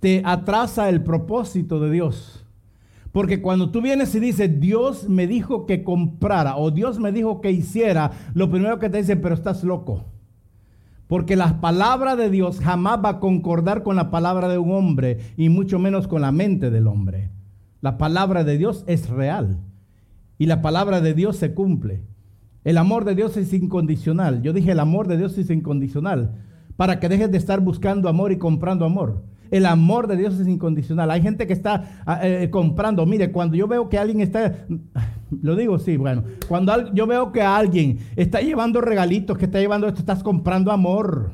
[0.00, 2.46] te atrasa el propósito de Dios.
[3.12, 7.40] Porque cuando tú vienes y dices, Dios me dijo que comprara o Dios me dijo
[7.40, 10.04] que hiciera, lo primero que te dicen, pero estás loco.
[11.06, 15.18] Porque la palabra de Dios jamás va a concordar con la palabra de un hombre
[15.36, 17.30] y mucho menos con la mente del hombre.
[17.80, 19.58] La palabra de Dios es real
[20.38, 22.02] y la palabra de Dios se cumple.
[22.64, 24.42] El amor de Dios es incondicional.
[24.42, 26.34] Yo dije el amor de Dios es incondicional
[26.76, 29.22] para que dejes de estar buscando amor y comprando amor.
[29.50, 31.10] El amor de Dios es incondicional.
[31.10, 33.06] Hay gente que está ah, eh, comprando.
[33.06, 34.66] Mire, cuando yo veo que alguien está,
[35.42, 39.86] lo digo sí, bueno, cuando yo veo que alguien está llevando regalitos, que está llevando
[39.86, 41.30] esto, estás comprando amor.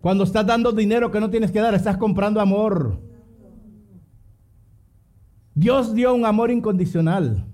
[0.00, 3.00] Cuando estás dando dinero que no tienes que dar, estás comprando amor.
[5.56, 7.46] Dios dio un amor incondicional.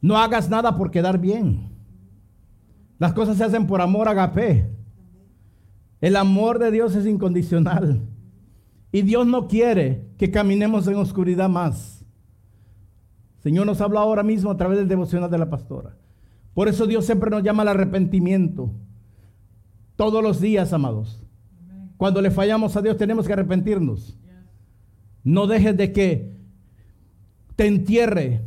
[0.00, 1.68] No hagas nada por quedar bien.
[2.98, 4.70] Las cosas se hacen por amor agape.
[6.00, 8.00] El amor de Dios es incondicional.
[8.90, 12.02] Y Dios no quiere que caminemos en oscuridad más.
[13.42, 15.98] Señor nos habla ahora mismo a través del devocional de la pastora.
[16.54, 18.72] Por eso Dios siempre nos llama al arrepentimiento.
[19.96, 21.22] Todos los días, amados.
[21.98, 24.18] Cuando le fallamos a Dios tenemos que arrepentirnos.
[25.24, 26.33] No dejes de que
[27.56, 28.42] te entierre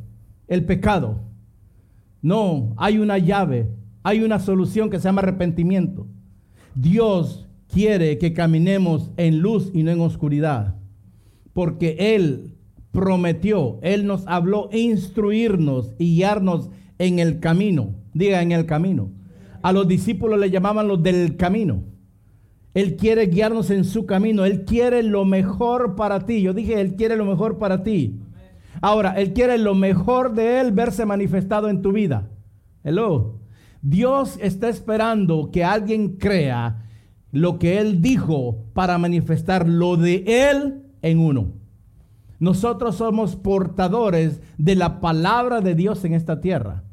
[0.48, 1.22] el pecado.
[2.22, 3.70] No, hay una llave,
[4.04, 6.08] hay una solución que se llama arrepentimiento.
[6.76, 10.76] Dios quiere que caminemos en luz y no en oscuridad,
[11.54, 12.56] porque Él
[12.92, 17.96] prometió, Él nos habló instruirnos y guiarnos en el camino.
[18.14, 19.12] Diga en el camino.
[19.62, 21.84] A los discípulos le llamaban los del camino.
[22.74, 24.46] Él quiere guiarnos en su camino.
[24.46, 26.42] Él quiere lo mejor para ti.
[26.42, 28.20] Yo dije, Él quiere lo mejor para ti.
[28.82, 32.30] Ahora, Él quiere lo mejor de Él verse manifestado en tu vida.
[32.84, 33.40] Hello.
[33.82, 36.84] Dios está esperando que alguien crea
[37.32, 41.54] lo que Él dijo para manifestar lo de Él en uno.
[42.40, 46.84] Nosotros somos portadores de la palabra de Dios en esta tierra.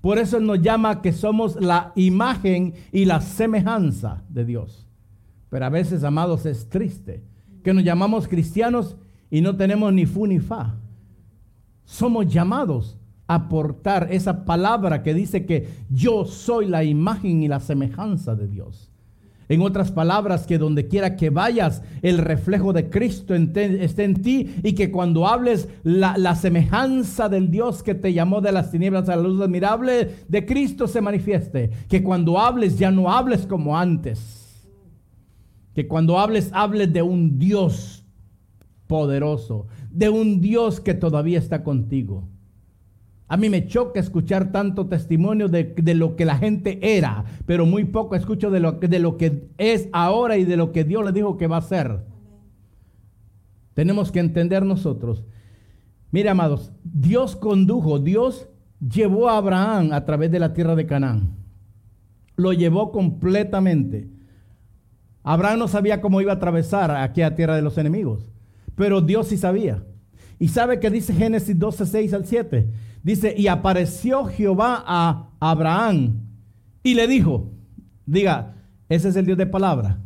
[0.00, 4.86] Por eso Él nos llama que somos la imagen y la semejanza de Dios.
[5.50, 7.24] Pero a veces, amados, es triste
[7.62, 8.96] que nos llamamos cristianos
[9.30, 10.76] y no tenemos ni fu ni fa.
[11.86, 17.60] Somos llamados a portar esa palabra que dice que yo soy la imagen y la
[17.60, 18.90] semejanza de Dios.
[19.48, 24.56] En otras palabras, que donde quiera que vayas, el reflejo de Cristo esté en ti
[24.64, 29.08] y que cuando hables la, la, semejanza del Dios que te llamó de las tinieblas
[29.08, 31.70] a la luz admirable de Cristo se manifieste.
[31.88, 34.66] Que cuando hables ya no hables como antes.
[35.74, 38.05] Que cuando hables, hables de un Dios
[38.86, 42.28] poderoso, de un Dios que todavía está contigo.
[43.28, 47.84] A mí me choca escuchar tanto testimonio de, lo que la gente era, pero muy
[47.84, 51.12] poco escucho de lo, de lo que es ahora y de lo que Dios le
[51.12, 52.04] dijo que va a ser.
[53.74, 55.24] Tenemos que entender nosotros.
[56.12, 58.48] Mire, amados, Dios condujo, Dios
[58.80, 61.34] llevó a Abraham a través de la tierra de Canaán.
[62.36, 64.08] Lo llevó completamente.
[65.24, 68.30] Abraham no sabía cómo iba a atravesar aquella tierra de los enemigos,
[68.76, 69.82] pero Dios sí sabía.
[70.38, 72.68] Y sabe que dice Génesis 12, 6 al 7
[73.06, 76.22] Dice, y apareció Jehová a Abraham
[76.82, 77.52] y le dijo,
[78.04, 78.56] diga,
[78.88, 80.00] ese es el Dios de palabra.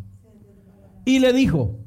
[1.06, 1.78] Y le dijo,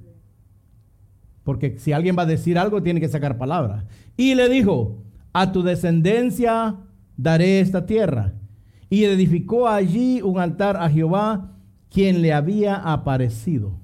[1.43, 3.85] porque si alguien va a decir algo tiene que sacar palabra.
[4.17, 6.77] Y le dijo, a tu descendencia
[7.15, 8.33] daré esta tierra.
[8.89, 11.59] Y edificó allí un altar a Jehová,
[11.91, 13.79] quien le había aparecido.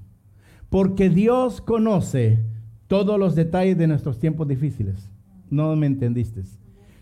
[0.71, 2.43] Porque Dios conoce
[2.89, 5.09] todos los detalles de nuestros tiempos difíciles.
[5.51, 6.41] No me entendiste.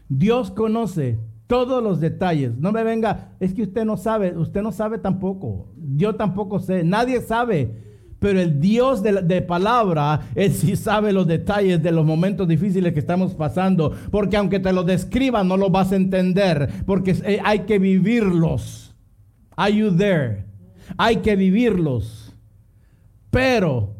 [0.09, 2.57] Dios conoce todos los detalles.
[2.57, 5.69] No me venga, es que usted no sabe, usted no sabe tampoco.
[5.95, 7.71] Yo tampoco sé, nadie sabe.
[8.19, 12.99] Pero el Dios de, palabra, Él sí sabe los detalles de los momentos difíciles que
[12.99, 13.93] estamos pasando.
[14.11, 16.83] Porque aunque te lo describa, no lo vas a entender.
[16.85, 18.93] Porque eh, hay que vivirlos.
[19.55, 20.43] Are you there?
[20.97, 22.35] Hay que vivirlos.
[23.29, 23.96] Pero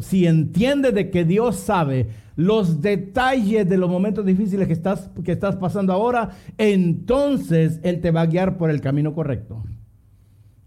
[0.00, 5.32] si entiende de que Dios sabe, los detalles de los momentos difíciles que estás, que
[5.32, 9.64] estás pasando ahora, entonces Él te va a guiar por el camino correcto.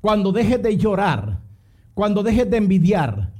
[0.01, 1.39] Cuando dejes de llorar,
[1.93, 3.31] cuando dejes de envidiar,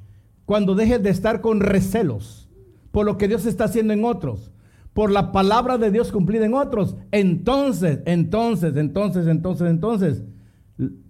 [0.46, 2.50] cuando dejes de estar con recelos
[2.92, 4.52] por lo que Dios está haciendo en otros,
[4.94, 10.24] por la palabra de Dios cumplida en otros, entonces, entonces, entonces, entonces, entonces,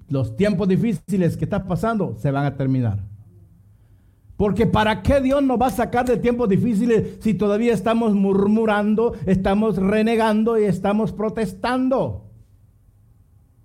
[0.10, 3.11] los tiempos difíciles que estás pasando se van a terminar.
[4.42, 9.14] Porque ¿para qué Dios nos va a sacar de tiempos difíciles si todavía estamos murmurando,
[9.28, 12.26] estamos renegando y estamos protestando?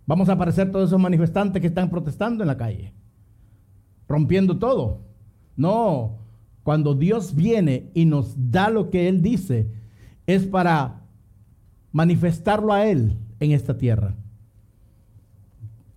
[0.04, 2.92] Vamos a aparecer todos esos manifestantes que están protestando en la calle,
[4.06, 5.00] rompiendo todo.
[5.56, 6.18] No,
[6.62, 9.72] cuando Dios viene y nos da lo que Él dice,
[10.26, 11.04] es para
[11.90, 14.14] manifestarlo a Él en esta tierra.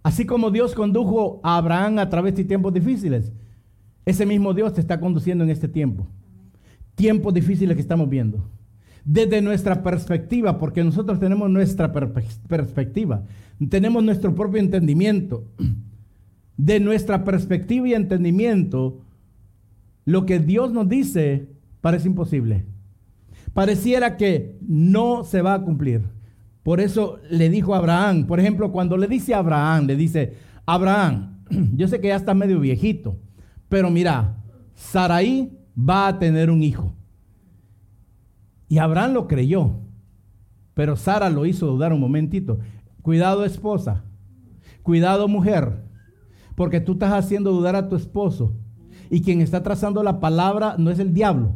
[0.04, 3.34] Así como Dios condujo a Abraham a través de tiempos difíciles,
[4.10, 6.08] ese mismo Dios te está conduciendo en este tiempo.
[6.96, 8.50] Tiempos difíciles que estamos viendo.
[9.06, 13.24] Desde nuestra perspectiva, porque nosotros tenemos nuestra perspectiva,
[13.70, 15.46] tenemos nuestro propio entendimiento.
[16.58, 19.00] De nuestra perspectiva y entendimiento,
[20.04, 21.48] lo que Dios nos dice
[21.80, 22.66] parece imposible.
[23.54, 26.02] Pareciera que no se va a cumplir.
[26.64, 30.34] Por eso le dijo a Abraham, por ejemplo, cuando le dice a Abraham, le dice,
[30.66, 31.46] Abraham,
[31.76, 33.18] yo sé que ya está medio viejito,
[33.70, 34.36] pero mira,
[34.76, 36.94] Saraí va a tener un hijo.
[38.68, 39.80] Y Abraham lo creyó,
[40.74, 42.60] pero Sara lo hizo dudar un momentito.
[43.02, 44.04] Cuidado esposa,
[44.84, 45.84] cuidado mujer,
[46.56, 48.56] porque tú estás haciendo dudar a tu esposo.
[49.10, 51.56] Y quien está trazando la palabra no es el diablo,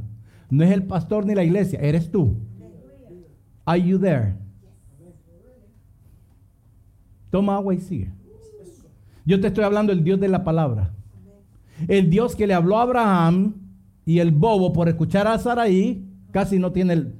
[0.49, 2.38] no es el pastor ni la iglesia, eres tú.
[3.65, 4.36] Are you there?
[7.30, 8.12] Toma agua y sigue.
[9.26, 10.93] Yo te estoy hablando del Dios de la palabra.
[11.88, 13.56] El Dios que le habló a Abraham
[14.06, 17.16] y el bobo por escuchar a Saraí casi no tiene el...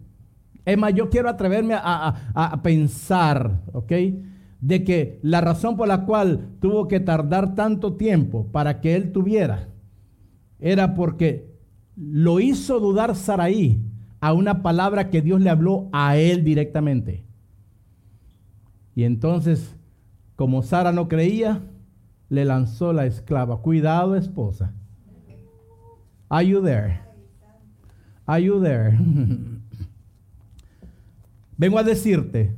[0.66, 3.92] Es más, yo quiero atreverme a, pensar, ¿ok?
[4.62, 9.12] De que la razón por la cual tuvo que tardar tanto tiempo para que él
[9.12, 9.68] tuviera
[10.60, 11.52] era porque
[11.98, 13.82] lo hizo dudar Saraí
[14.22, 17.26] a una palabra que Dios le habló a él directamente.
[18.96, 19.76] Y entonces
[20.36, 21.62] como Sara no creía,
[22.34, 23.62] le lanzó la esclava.
[23.62, 24.74] Cuidado, esposa.
[26.30, 27.02] Are you there?
[28.26, 28.98] Are you there?
[31.58, 32.56] Vengo a decirte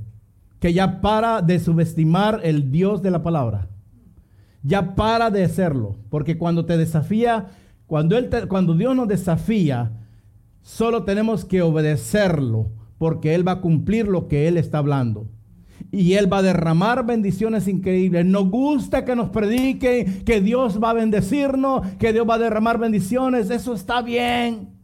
[0.62, 3.68] que ya para de subestimar el Dios de la palabra.
[4.64, 7.48] Ya para de hacerlo, porque cuando te desafía,
[7.86, 9.92] cuando, él cuando Dios nos desafía,
[10.62, 15.28] solo tenemos que obedecerlo, porque Él va a cumplir lo que Él está hablando
[15.96, 18.26] y Él va a derramar bendiciones increíbles.
[18.26, 22.78] Nos gusta que nos prediquen que Dios va a bendecirnos, que Dios va a derramar
[22.78, 23.50] bendiciones.
[23.50, 24.76] Eso está bien.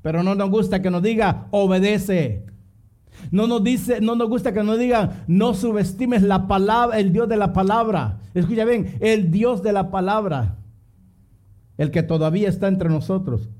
[0.00, 2.46] Pero no nos gusta que nos diga, obedece.
[3.30, 7.28] No nos dice, no nos gusta que nos digan, no subestimes la palabra, el Dios
[7.28, 8.20] de la palabra.
[8.32, 10.56] Escucha bien, el Dios de la palabra,
[11.76, 13.50] el que todavía está entre nosotros.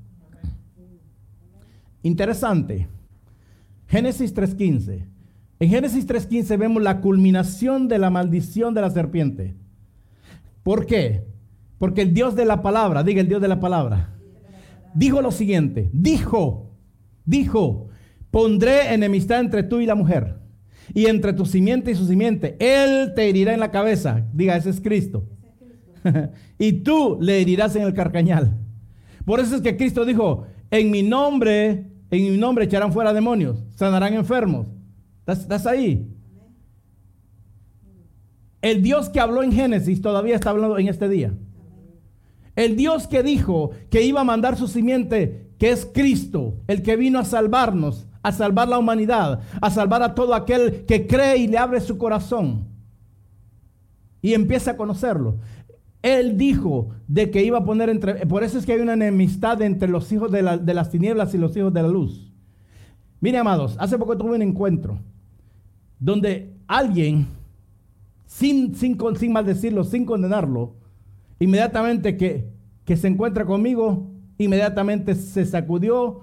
[2.01, 2.87] Interesante.
[3.87, 5.16] Génesis 3:15.
[5.59, 9.55] En Génesis 3.15 vemos la culminación de la maldición de la serpiente.
[10.61, 11.23] ¿Por qué?
[11.79, 14.13] Porque el Dios de la palabra, diga el Dios de la palabra,
[14.93, 16.75] dijo lo siguiente, dijo,
[17.25, 17.87] dijo,
[18.29, 20.37] pondré enemistad entre tú y la mujer,
[20.93, 22.55] y entre tu simiente y su simiente.
[22.59, 25.27] Él te herirá en la cabeza, diga, ese es Cristo.
[26.59, 28.57] y tú le herirás en el carcañal.
[29.25, 33.63] Por eso es que Cristo dijo, en mi nombre, en mi nombre echarán fuera demonios,
[33.75, 34.76] sanarán enfermos
[35.27, 36.07] ¿Estás, ahí?
[38.61, 41.33] El Dios que habló en Génesis todavía está hablando en este día.
[42.55, 46.95] El Dios que dijo que iba a mandar su simiente, que es Cristo, el que
[46.95, 51.47] vino a salvarnos, a salvar la humanidad, a salvar a todo aquel que cree y
[51.47, 52.65] le abre su corazón
[54.21, 55.39] y empieza a conocerlo.
[56.01, 58.25] Él dijo de que iba a poner entre...
[58.25, 61.55] Por eso es que hay una enemistad entre los hijos de, las tinieblas y los
[61.57, 62.31] hijos de la luz.
[63.19, 64.99] Mire, amados, hace poco tuve un encuentro
[65.99, 67.27] donde alguien,
[68.25, 70.75] sin, sin, sin maldecirlo, sin condenarlo,
[71.39, 72.49] inmediatamente que,
[72.85, 76.21] que se encuentra conmigo, inmediatamente se sacudió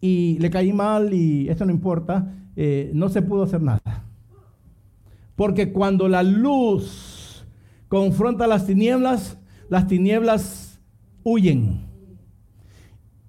[0.00, 4.04] y le caí mal y esto no importa, eh, no se pudo hacer nada.
[5.36, 7.46] Porque cuando la luz
[7.88, 10.80] confronta las tinieblas, las tinieblas
[11.22, 11.86] huyen.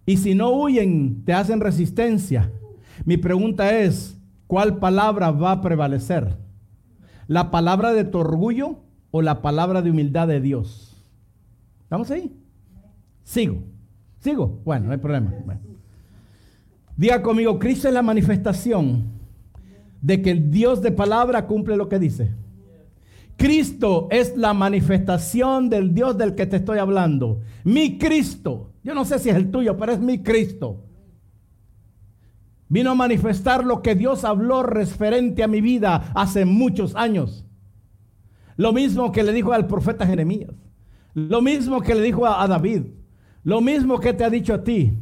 [0.06, 2.52] Y si no huyen, te hacen resistencia.
[3.06, 4.19] Mi pregunta es,
[4.50, 6.36] ¿cuál palabra va a prevalecer?
[7.28, 8.80] ¿La palabra de tu orgullo
[9.12, 10.98] o la palabra de humildad de Dios?
[11.84, 12.36] ¿Estamos ahí?
[13.24, 13.62] Sigo.
[14.20, 14.60] ¿Sigo?
[14.66, 15.32] Bueno, no hay problema.
[16.98, 19.04] Diga conmigo, Cristo es la manifestación
[20.02, 22.32] de que el Dios de palabra cumple lo que dice.
[23.38, 27.42] Cristo es la manifestación del Dios del que te estoy hablando.
[27.64, 28.72] Mi Cristo.
[28.84, 30.89] Yo no sé si es el tuyo, pero es mi Cristo.
[32.70, 37.44] Vino a manifestar lo que Dios habló referente a mi vida hace muchos años.
[38.56, 40.52] Lo mismo que le dijo al profeta Jeremías.
[41.16, 42.84] Lo mismo que le dijo a, David.
[43.44, 44.94] Lo mismo que te ha dicho a ti.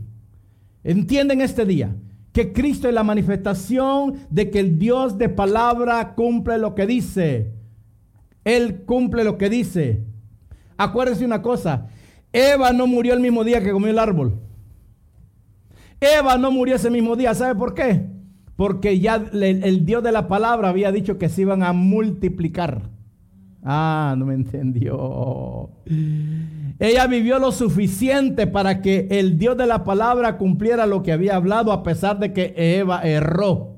[0.84, 1.94] Entienden este día
[2.32, 7.52] que Cristo es la manifestación de que el Dios de palabra cumple lo que dice.
[8.46, 10.06] Él cumple lo que dice.
[10.78, 11.88] Acuérdense una cosa.
[12.32, 14.40] Eva no murió el mismo día que comió el árbol.
[16.00, 17.34] Eva no murió ese mismo día.
[17.34, 18.06] ¿Sabe por qué?
[18.56, 22.90] Porque ya el, Dios de la palabra había dicho que se iban a multiplicar.
[23.64, 25.70] Ah, no me entendió.
[26.80, 31.36] Ella vivió lo suficiente para que el Dios de la palabra cumpliera lo que había
[31.36, 33.76] hablado a pesar de que Eva erró.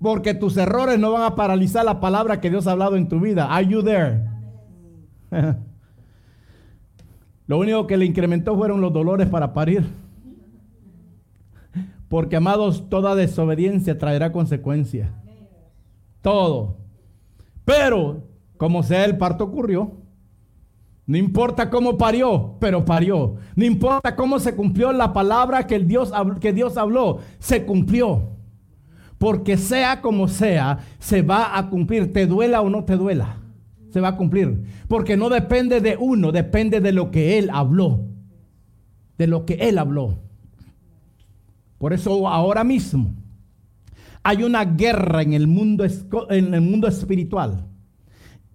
[0.00, 3.20] Porque tus errores no van a paralizar la palabra que Dios ha hablado en tu
[3.20, 3.54] vida.
[3.54, 4.22] Are you there?
[7.46, 9.84] Lo único que le incrementó fueron los dolores para parir.
[12.10, 15.10] Porque, amados, toda desobediencia traerá consecuencias.
[16.20, 16.76] Todo.
[17.64, 18.24] Pero,
[18.58, 19.92] como sea el parto ocurrió,
[21.06, 23.36] no importa cómo parió, pero parió.
[23.56, 28.36] No importa cómo se cumplió la palabra que, el Dios, que Dios habló, se cumplió.
[29.16, 33.40] Porque sea como sea, se va a cumplir, te duela o no te duela
[33.90, 34.62] se va a cumplir.
[34.88, 38.06] Porque no depende de uno, depende de lo que Él habló.
[39.18, 40.18] De lo que Él habló.
[41.80, 43.10] Por eso ahora mismo
[44.22, 45.84] hay una guerra en el mundo,
[46.28, 47.66] en el mundo espiritual.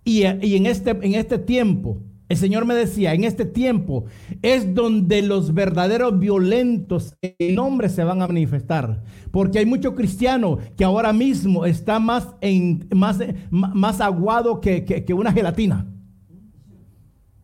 [0.04, 1.98] Y, y en, este, en este tiempo
[2.28, 4.06] el Señor me decía, en este tiempo
[4.42, 9.04] es donde los verdaderos violentos en nombre se van a manifestar.
[9.32, 13.20] Porque hay muchos cristianos que ahora mismo está más, en, más,
[13.50, 15.88] más aguado que, una gelatina.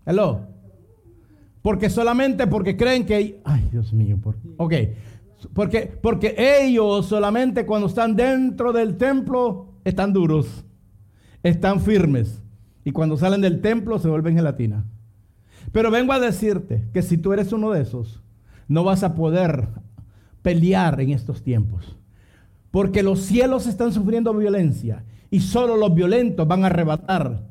[0.05, 0.47] Hello.
[1.61, 3.39] Porque solamente porque creen que...
[3.43, 4.17] Ay, Dios mío.
[4.19, 4.73] Por, ok.
[5.53, 10.65] Porque, porque ellos solamente cuando están dentro del templo están duros.
[11.43, 12.41] Están firmes
[12.83, 14.85] y cuando salen del templo se vuelven gelatina.
[15.71, 18.21] Pero vengo a decirte que si tú eres uno de esos,
[18.67, 19.69] no vas a poder
[20.41, 21.97] pelear en estos tiempos.
[22.71, 27.47] Porque los cielos están sufriendo violencia y solo los violentos van a arrebatar,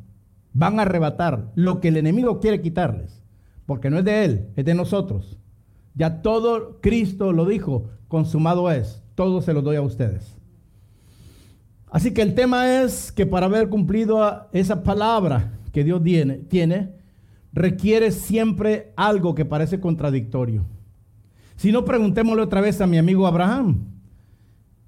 [0.52, 3.22] van a arrebatar lo que el enemigo quiere quitarles.
[3.66, 5.38] Porque no es de él, es de nosotros.
[5.94, 10.36] Ya todo Cristo lo dijo, consumado es, todo se lo doy a ustedes.
[11.90, 16.02] Así que el tema es que para haber cumplido esa palabra que Dios
[16.48, 16.94] tiene,
[17.52, 20.64] requiere siempre algo que parece contradictorio.
[21.56, 23.84] Si no, preguntémosle otra vez a mi amigo Abraham.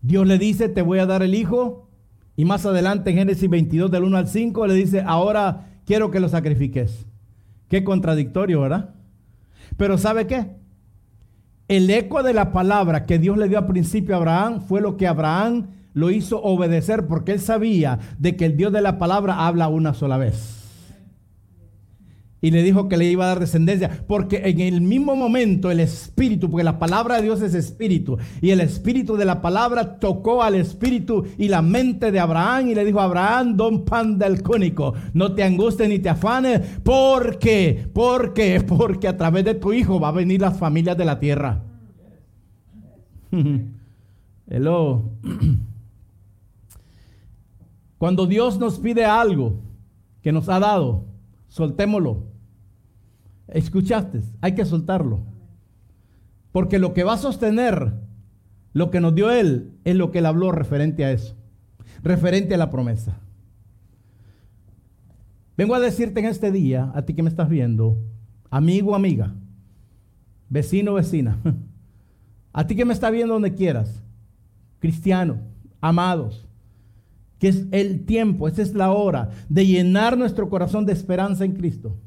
[0.01, 1.89] Dios le dice, te voy a dar el hijo.
[2.37, 6.21] Y más adelante en Génesis 22 del 1 al 5 le dice, ahora quiero que
[6.21, 7.05] lo sacrifiques.
[7.69, 8.95] Qué contradictorio, ¿verdad?
[9.77, 10.62] Pero ¿sabe qué?
[11.73, 14.99] El eco de la palabra que Dios le dio al principio a Abraham fue lo
[14.99, 19.47] que Abraham lo hizo obedecer porque él sabía de que el Dios de la palabra
[19.47, 20.62] habla una sola vez.
[22.45, 25.79] Y le dijo que le iba a dar descendencia, porque en el mismo momento el
[25.79, 30.43] espíritu, porque la palabra de Dios es espíritu, y el espíritu de la palabra tocó
[30.43, 34.93] al espíritu y la mente de Abraham y le dijo, Abraham, don pan del cónico,
[35.15, 40.09] no te angusties ni te afanes, porque, porque, porque a través de tu hijo va
[40.09, 41.63] a venir las familias de la tierra.
[44.51, 45.05] Hello.
[47.99, 49.61] Cuando Dios nos pide algo
[50.23, 51.05] que nos ha dado,
[51.47, 52.32] soltémoslo.
[53.53, 54.23] ¿Escuchaste?
[54.41, 55.21] Hay que soltarlo.
[56.51, 57.93] Porque lo que va a sostener
[58.73, 61.37] lo que nos dio Él es lo que Él habló referente a eso,
[62.03, 63.19] referente a la promesa.
[65.57, 67.99] Vengo a decirte en este día, a ti que me estás viendo,
[68.51, 69.35] amigo, amiga,
[70.49, 71.39] vecino, vecina,
[72.53, 74.03] a ti que me estás viendo donde quieras,
[74.79, 75.37] cristiano,
[75.83, 76.49] amados,
[77.39, 81.53] que es el tiempo, esa es la hora de llenar nuestro corazón de esperanza en
[81.53, 81.99] Cristo.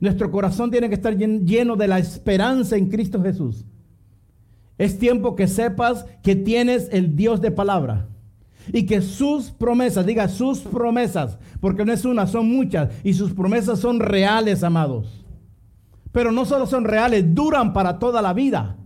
[0.00, 3.64] Nuestro corazón tiene que estar lleno de la esperanza en Cristo Jesús.
[4.78, 8.08] Es tiempo que sepas que tienes el Dios de palabra
[8.72, 13.32] y que sus promesas, diga sus promesas, porque no es una, son muchas, y sus
[13.32, 15.24] promesas son reales, amados.
[16.12, 18.76] Pero no solo son reales, duran para toda la vida,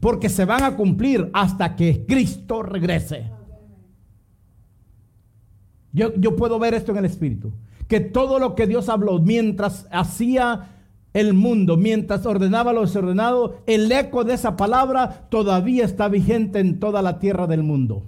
[0.00, 3.30] porque se van a cumplir hasta que Cristo regrese.
[5.92, 7.52] Yo, puedo ver esto en el Espíritu.
[7.88, 10.76] Que todo lo que Dios habló mientras hacía
[11.14, 16.78] el mundo, mientras ordenaba lo desordenado, el eco de esa palabra todavía está vigente en
[16.78, 18.04] toda la tierra del mundo.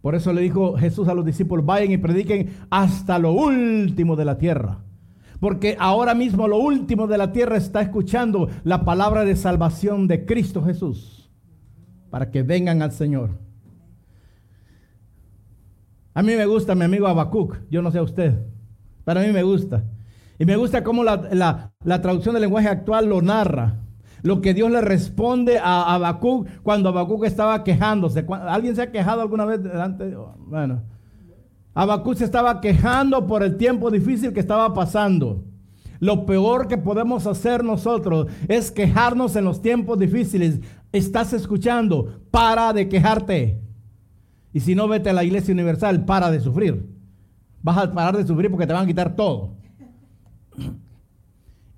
[0.00, 4.24] Por eso le dijo Jesús a los discípulos, vayan y prediquen hasta lo último de
[4.24, 4.80] la tierra.
[5.40, 10.26] Porque ahora mismo lo último de la tierra está escuchando la palabra de salvación de
[10.26, 11.30] Cristo Jesús.
[12.10, 13.43] Para que vengan al Señor.
[16.14, 18.38] A mí me gusta mi amigo Abacuc, yo no sé a usted,
[19.04, 19.84] pero a mí me gusta.
[20.38, 23.80] Y me gusta cómo la, traducción del lenguaje actual lo narra.
[24.22, 28.24] Lo que Dios le responde a Habacuc cuando Habacuc estaba quejándose.
[28.48, 30.16] ¿Alguien se ha quejado alguna vez delante?
[30.38, 30.82] Bueno,
[31.74, 35.44] Habacuc se estaba quejando por el tiempo difícil que estaba pasando.
[36.00, 40.60] Lo peor que podemos hacer nosotros es quejarnos en los tiempos difíciles.
[40.92, 42.20] ¿Estás escuchando?
[42.30, 43.63] Para de quejarte.
[44.54, 46.86] Y si no, vete a la iglesia universal, para de sufrir.
[47.60, 49.56] vas a parar de sufrir porque te van a quitar todo.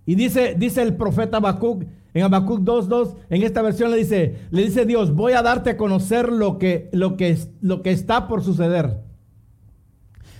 [0.04, 4.62] Y dice, dice el profeta Habacuc, en Habacuc 2.2, en esta versión le dice, le
[4.62, 8.44] dice Dios, voy a darte a conocer lo que, lo que, lo que está por
[8.44, 9.00] suceder.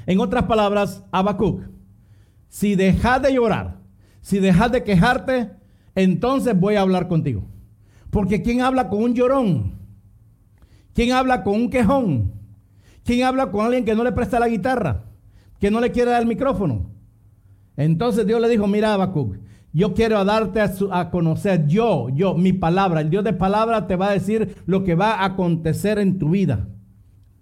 [0.05, 1.63] En otras palabras, Habacuc,
[2.49, 3.79] si dejas de llorar,
[4.21, 5.53] si dejas de quejarte,
[5.95, 7.47] entonces voy a hablar contigo.
[8.11, 9.86] Porque ¿quién habla con un llorón?
[10.97, 12.33] ¿Quién habla con un quejón?
[13.05, 15.05] ¿Quién habla con alguien que no le presta la guitarra?
[15.61, 16.91] Que no le quiere dar el micrófono.
[17.77, 19.37] Entonces Dios le dijo, mira Habacuc,
[19.75, 20.59] yo quiero darte
[20.91, 24.85] a, conocer, yo, yo, mi palabra, el Dios de palabra te va a decir lo
[24.85, 26.67] que va a acontecer en tu vida.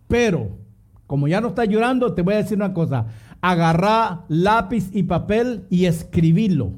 [0.08, 0.58] Pero,
[1.06, 3.06] como ya no estás llorando, te voy a decir una cosa,
[3.40, 6.72] agarrá lápiz y papel y escribilo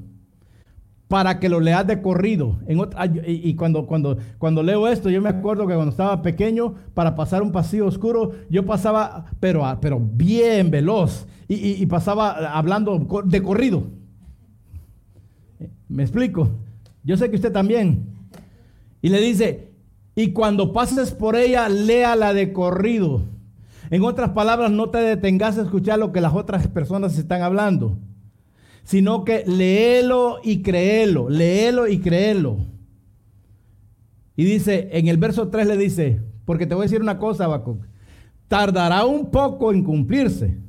[1.09, 2.59] para que lo leas de corrido.
[3.27, 7.43] Y, cuando, cuando, cuando leo esto, yo me acuerdo que cuando estaba pequeño, para pasar
[7.43, 13.85] un pasillo oscuro, yo pasaba, pero, pero bien veloz, y, y pasaba hablando de corrido.
[15.89, 16.51] ¿Me explico?
[17.05, 18.07] Yo sé que usted también.
[19.01, 19.71] Y le dice,
[20.17, 23.23] y cuando pases por ella, léala de corrido.
[23.91, 27.97] En otras palabras, no te detengas a escuchar lo que las otras personas están hablando,
[28.87, 32.67] sino que léelo y créelo, léelo y créelo.
[34.37, 37.47] Y dice, en el verso 3 le dice, porque te voy a decir una cosa,
[37.47, 37.85] Habacuc,
[38.47, 40.61] tardará un poco en cumplirse.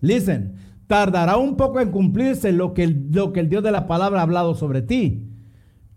[0.00, 0.54] Listen,
[0.86, 4.22] tardará un poco en cumplirse lo que, lo que el Dios de la palabra ha
[4.22, 5.28] hablado sobre ti.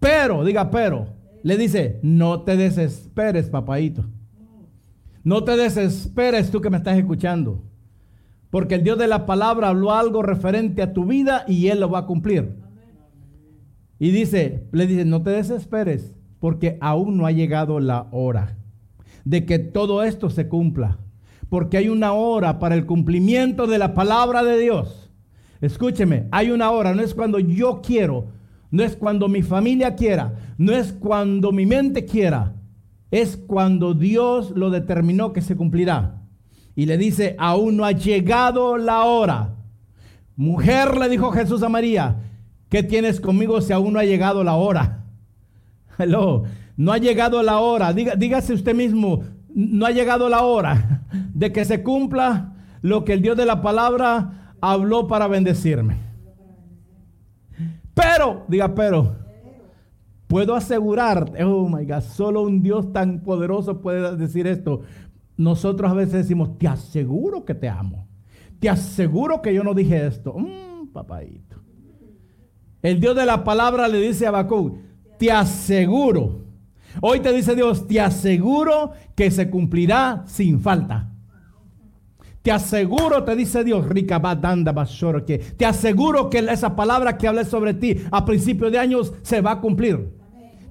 [0.02, 1.14] Pero, diga pero,
[1.44, 4.04] le dice, no te desesperes, papadito.
[5.24, 7.69] No te desesperes tú que me estás escuchando.
[8.50, 11.90] Porque el Dios de la palabra habló algo referente a tu vida y Él lo
[11.90, 12.56] va a cumplir.
[14.00, 18.58] Y dice, le dice, no te desesperes, porque aún no ha llegado la hora
[19.26, 21.00] de que todo esto se cumpla
[21.50, 25.10] porque hay una hora para el cumplimiento de la palabra de Dios.
[25.62, 28.28] Escúcheme, hay una hora, no es cuando yo quiero,
[28.72, 32.56] no es cuando mi familia quiera, no es cuando mi mente quiera,
[33.12, 36.19] es cuando Dios lo determinó que se cumplirá.
[36.80, 39.50] Y le dice, aún no ha llegado la hora.
[40.38, 42.16] Mujer, le dijo Jesús a María,
[42.70, 45.04] ¿qué tienes conmigo si aún no ha llegado la hora?
[46.78, 47.92] No ha llegado la hora.
[47.92, 51.02] dígase usted mismo, no ha llegado la hora
[51.34, 55.98] de que se cumpla lo que el Dios de la palabra habló para bendecirme.
[57.94, 59.18] Pero, diga, pero,
[60.28, 64.84] puedo asegurar, oh my God, solo un Dios tan poderoso puede decir esto.
[65.40, 68.08] Nosotros a veces decimos, te aseguro que te amo.
[68.60, 70.36] Te aseguro que yo no dije esto.
[70.38, 71.56] Mm, papadito.
[72.84, 74.78] El Dios de la palabra le dice a Habacuc,
[75.18, 76.50] te aseguro
[77.02, 81.12] Hoy te dice Dios, te aseguro que se cumplirá sin falta.
[82.42, 84.22] Te aseguro, te dice Dios, rica
[85.26, 89.42] que te aseguro que esa palabra que hablé sobre ti a principios de años se
[89.42, 90.10] va a cumplir.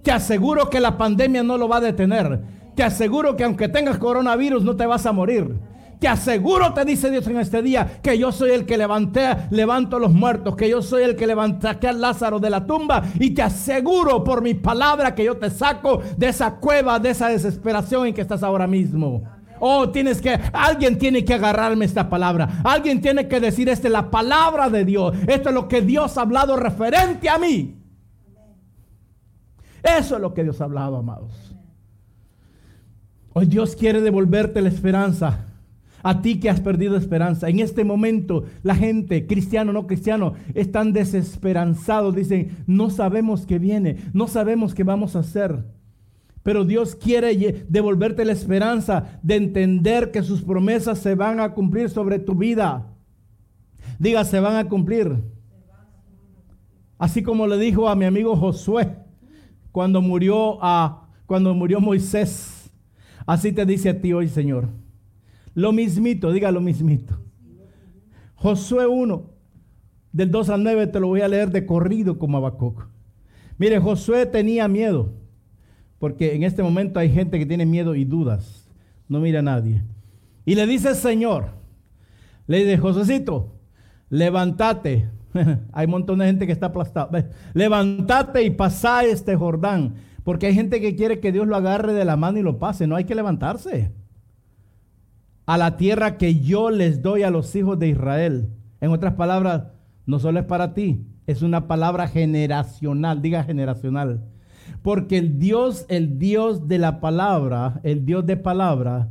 [0.02, 2.57] Te aseguro que la pandemia no lo va a detener.
[2.78, 5.52] Te aseguro que aunque tengas coronavirus no te vas a morir.
[5.98, 9.96] Te aseguro, te dice Dios en este día, que yo soy el que levanté, levanto
[9.96, 13.02] a los muertos, que yo soy el que levanté a Lázaro de la tumba.
[13.18, 17.30] Y te aseguro por mi palabra que yo te saco de esa cueva, de esa
[17.30, 19.24] desesperación en que estás ahora mismo.
[19.58, 22.60] Oh, tienes que, alguien tiene que agarrarme esta palabra.
[22.62, 25.16] Alguien tiene que decir, esta es la palabra de Dios.
[25.26, 27.74] Esto es lo que Dios ha hablado referente a mí.
[29.82, 31.47] Eso es lo que Dios ha hablado, amados.
[33.46, 35.44] Dios quiere devolverte la esperanza.
[36.02, 37.48] A ti que has perdido esperanza.
[37.48, 42.14] En este momento la gente, cristiano no cristiano, están desesperanzados.
[42.14, 45.64] Dicen, no sabemos qué viene, no sabemos qué vamos a hacer.
[46.42, 51.90] Pero Dios quiere devolverte la esperanza de entender que sus promesas se van a cumplir
[51.90, 52.86] sobre tu vida.
[53.98, 55.16] Diga, se van a cumplir.
[56.96, 58.96] Así como le dijo a mi amigo Josué
[59.72, 62.57] cuando murió a cuando murió Moisés.
[63.28, 64.70] Así te dice a ti hoy, Señor.
[65.54, 67.18] Lo mismito, diga lo mismito.
[68.36, 69.22] Josué 1,
[70.12, 72.88] del 2 al 9, te lo voy a leer de corrido como Abacuc.
[73.58, 75.12] Mire, Josué tenía miedo,
[75.98, 78.66] porque en este momento hay gente que tiene miedo y dudas.
[79.08, 79.82] No mira a nadie.
[80.46, 81.50] Y le dice, Señor,
[82.46, 83.52] le dice, Josécito,
[84.08, 85.10] levántate.
[85.74, 87.28] hay un montón de gente que está aplastada.
[87.52, 89.96] Levántate y pasa este Jordán.
[90.28, 92.86] Porque hay gente que quiere que Dios lo agarre de la mano y lo pase.
[92.86, 93.94] No hay que levantarse
[95.46, 98.50] a la tierra que yo les doy a los hijos de Israel.
[98.82, 99.68] En otras palabras,
[100.04, 104.22] no solo es para ti, es una palabra generacional, diga generacional.
[104.82, 109.08] Porque el Dios, el Dios de la palabra, el Dios de palabra,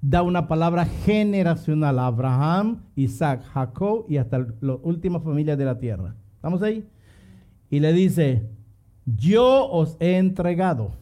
[0.00, 5.80] da una palabra generacional a Abraham, Isaac, Jacob y hasta las últimas familias de la
[5.80, 6.14] tierra.
[6.36, 6.86] ¿Estamos ahí?
[7.68, 8.48] Y le dice,
[9.06, 10.92] yo os he entregado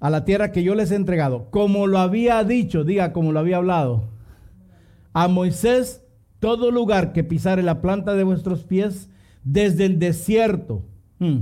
[0.00, 3.40] a la tierra que yo les he entregado, como lo había dicho, diga como lo
[3.40, 4.04] había hablado,
[5.12, 6.04] a Moisés,
[6.38, 9.08] todo lugar que pisare la planta de vuestros pies,
[9.42, 10.82] desde el desierto
[11.18, 11.38] hmm,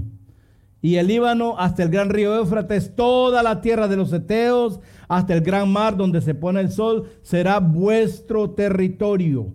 [0.80, 5.34] y el Líbano hasta el gran río Éufrates, toda la tierra de los Eteos, hasta
[5.34, 9.53] el gran mar donde se pone el sol, será vuestro territorio.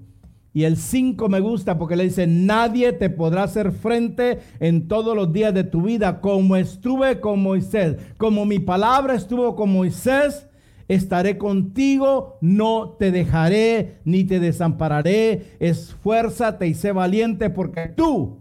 [0.54, 5.16] Y el 5 me gusta porque le dice, nadie te podrá hacer frente en todos
[5.16, 10.48] los días de tu vida, como estuve con Moisés, como mi palabra estuvo con Moisés,
[10.90, 15.56] estaré contigo, no te dejaré ni te desampararé.
[15.60, 18.40] Esfuérzate y sé valiente porque tú,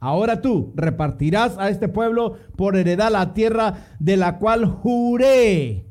[0.00, 5.84] ahora tú, repartirás a este pueblo por heredad la tierra de la cual juré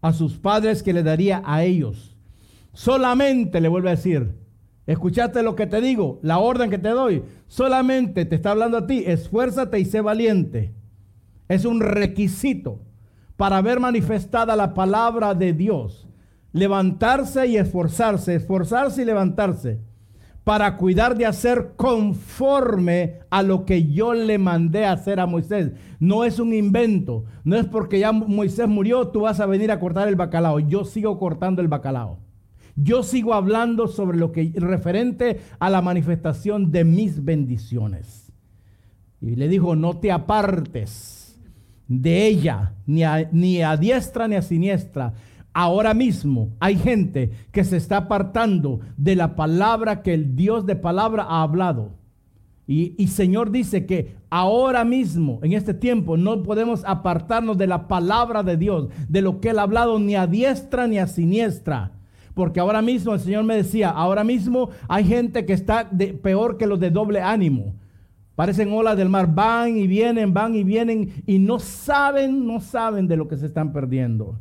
[0.00, 2.16] a sus padres que le daría a ellos.
[2.72, 4.39] Solamente le vuelvo a decir,
[4.92, 8.86] escuchaste lo que te digo, la orden que te doy, solamente te está hablando a
[8.86, 10.74] ti, esfuérzate y sé valiente.
[11.48, 12.80] Es un requisito
[13.36, 16.08] para ver manifestada la palabra de Dios.
[16.52, 19.78] Levantarse y esforzarse, esforzarse y levantarse
[20.42, 25.70] para cuidar de hacer conforme a lo que yo le mandé hacer a Moisés.
[26.00, 29.78] No es un invento, no es porque ya Moisés murió, tú vas a venir a
[29.78, 30.58] cortar el bacalao.
[30.58, 32.18] Yo sigo cortando el bacalao.
[32.76, 38.32] Yo sigo hablando sobre lo que referente a la manifestación de mis bendiciones.
[39.20, 41.38] Y le dijo, no te apartes
[41.88, 45.12] de ella, ni a, ni a diestra ni a siniestra.
[45.52, 50.76] Ahora mismo hay gente que se está apartando de la palabra que el Dios de
[50.76, 51.98] palabra ha hablado.
[52.66, 57.88] Y, y, Señor dice que ahora mismo, en este tiempo, no podemos apartarnos de la
[57.88, 61.90] palabra de Dios, de lo que Él ha hablado, ni a diestra ni a siniestra.
[62.34, 66.56] Porque ahora mismo el Señor me decía, ahora mismo hay gente que está de, peor
[66.56, 67.74] que los de doble ánimo.
[68.34, 73.06] Parecen olas del mar, van y vienen, van y vienen y no saben, no saben
[73.06, 74.38] de lo que se están perdiendo.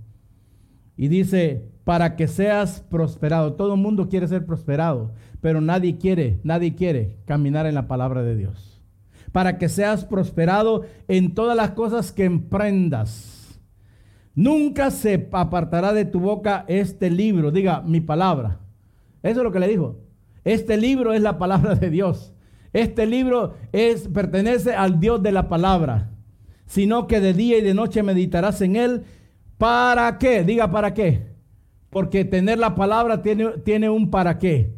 [0.96, 3.54] Y dice, para que seas prosperado.
[3.54, 5.12] Todo el mundo quiere ser prosperado,
[5.42, 8.80] pero nadie quiere, nadie quiere caminar en la palabra de Dios.
[9.32, 13.39] Para que seas prosperado en todas las cosas que emprendas.
[14.36, 18.60] Nunca se apartará de tu boca este libro, diga mi palabra.
[19.24, 19.98] Eso es lo que le dijo.
[20.44, 22.34] Este libro es la palabra de Dios.
[22.72, 26.12] Este libro es, pertenece al Dios de la palabra,
[26.66, 29.04] sino que de día y de noche meditarás en él.
[29.58, 30.44] ¿Para qué?
[30.44, 31.28] Diga para qué.
[31.90, 34.74] Porque tener la palabra tiene, tiene un para qué.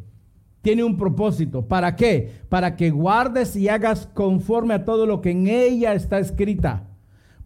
[0.62, 1.68] Tiene un propósito.
[1.68, 2.32] ¿Para qué?
[2.48, 6.88] Para que guardes y hagas conforme a todo lo que en ella está escrita.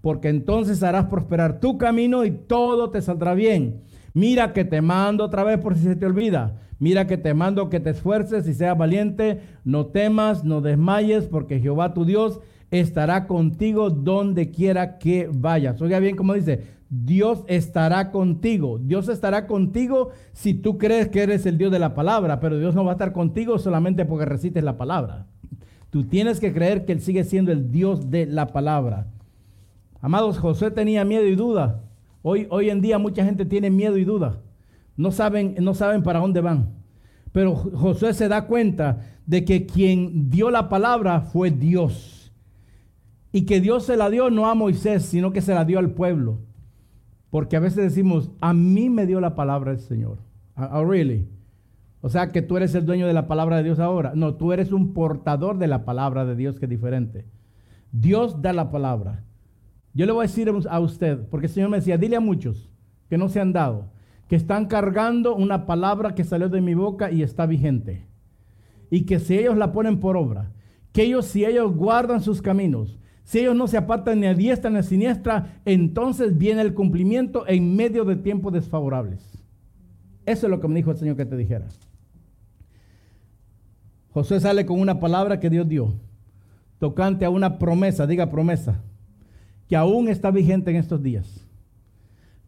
[0.01, 3.83] Porque entonces harás prosperar tu camino y todo te saldrá bien.
[4.15, 7.71] Mira que te mando otra vez por si se te olvida Mira que te mando
[7.71, 12.41] que te esfuerces y seas valiente, no temas, no desmayes, porque Jehová tu Dios
[12.71, 15.81] estará contigo donde quiera que vayas.
[15.81, 18.79] Oiga bien como dice, Dios estará contigo.
[18.79, 22.75] Dios estará contigo si tú crees que eres el Dios de la palabra, pero Dios
[22.75, 25.27] no va a estar contigo solamente porque recites la palabra.
[25.89, 29.07] Tú tienes que creer que Él sigue siendo el Dios de la palabra.
[30.07, 31.83] Amados, José tenía miedo y duda.
[32.23, 34.41] Hoy, hoy en día mucha gente tiene miedo y duda.
[34.97, 36.77] No saben, no saben para dónde van.
[37.33, 42.33] Pero Josué se da cuenta de que quien dio la palabra fue Dios.
[43.33, 45.91] Y que Dios se la dio no a Moisés, sino que se la dio al
[45.91, 46.39] pueblo.
[47.29, 50.19] Porque a veces decimos, a mí me dio la palabra el Señor.
[50.55, 51.27] Oh, really?
[52.01, 54.13] O sea que tú eres el dueño de la palabra de Dios ahora.
[54.15, 57.27] No, tú eres un portador de la palabra de Dios que es diferente.
[57.91, 59.26] Dios da la palabra.
[59.97, 62.71] Yo le voy a decir a usted, porque el Señor me decía, dile a muchos
[63.09, 63.97] que no se han dado
[64.29, 68.07] que están cargando una palabra que salió de mi boca y está vigente.
[68.91, 70.53] Y que si ellos la ponen por obra,
[70.93, 74.71] que ellos si ellos guardan sus caminos, si ellos no se apartan ni a diestra
[74.71, 79.21] ni a siniestra, entonces viene el cumplimiento en medio de tiempos desfavorables.
[80.25, 81.67] Eso es lo que me dijo el Señor que te dijera.
[84.11, 85.95] José sale con una palabra que Dios dio,
[86.79, 88.83] tocante a una promesa, diga promesa,
[89.69, 91.47] que aún está vigente en estos días.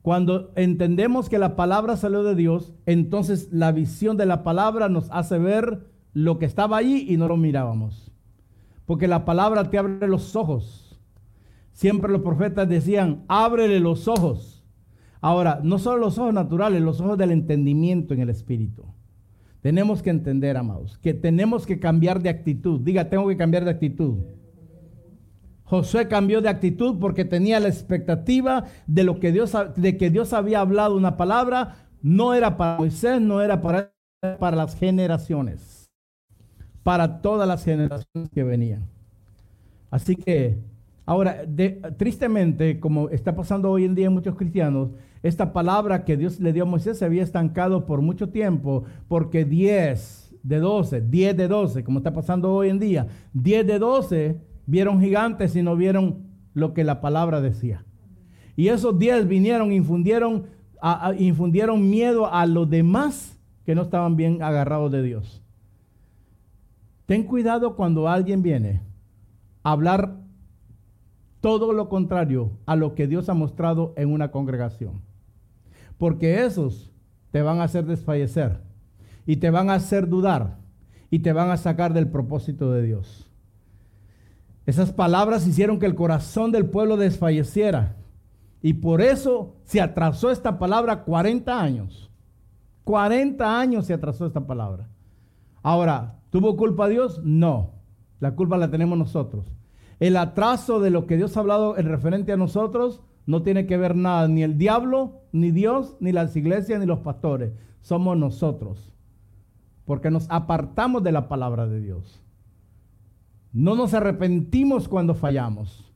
[0.02, 5.10] Cuando entendemos que la palabra salió de Dios, entonces la visión de la palabra nos
[5.10, 8.10] hace ver lo que estaba allí y no lo mirábamos.
[8.86, 10.98] Porque la palabra te abre los ojos.
[11.72, 14.64] Siempre los profetas decían, ábrele los ojos.
[15.20, 18.84] Ahora, no solo los ojos naturales, los ojos del entendimiento en el espíritu.
[19.60, 22.80] Tenemos que entender, amados, que tenemos que cambiar de actitud.
[22.80, 24.18] Diga, tengo que cambiar de actitud.
[25.68, 30.32] Josué cambió de actitud porque tenía la expectativa de lo que Dios de que Dios
[30.32, 33.92] había hablado una palabra, no era para Moisés, no era para
[34.38, 35.90] para las generaciones,
[36.82, 38.86] para todas las generaciones que venían.
[39.90, 40.58] Así que
[41.06, 41.44] ahora,
[41.96, 44.90] tristemente, como está pasando hoy en día en muchos cristianos,
[45.22, 49.44] esta palabra que Dios le dio a Moisés se había estancado por mucho tiempo, porque
[49.44, 54.48] 10 de 12, 10 de 12, como está pasando hoy en día, 10 de 12
[54.68, 57.84] vieron gigantes y no vieron lo que la palabra decía.
[58.54, 60.46] Y esos 10 vinieron, infundieron,
[61.18, 65.42] infundieron miedo a los demás que no estaban bien agarrados de Dios.
[67.06, 68.82] Ten cuidado cuando alguien viene
[69.62, 70.16] a hablar
[71.40, 75.00] todo lo contrario a lo que Dios ha mostrado en una congregación.
[75.96, 76.90] Porque esos
[77.30, 78.60] te van a hacer desfallecer
[79.24, 80.58] y te van a hacer dudar
[81.10, 83.27] y te van a sacar del propósito de Dios.
[84.68, 87.96] Esas palabras hicieron que el corazón del pueblo desfalleciera
[88.60, 92.10] y por eso se atrasó esta palabra 40 años.
[92.84, 94.90] 40 años se atrasó esta palabra.
[95.62, 97.18] Ahora, ¿tuvo culpa Dios?
[97.24, 97.76] No.
[98.20, 99.46] La culpa la tenemos nosotros.
[100.00, 103.78] El atraso de lo que Dios ha hablado en referente a nosotros no tiene que
[103.78, 107.54] ver nada, ni el diablo, ni Dios, ni las iglesias, ni los pastores.
[107.80, 108.92] Somos nosotros.
[109.86, 112.22] Porque nos apartamos de la palabra de Dios.
[113.52, 115.88] No nos arrepentimos cuando fallamos.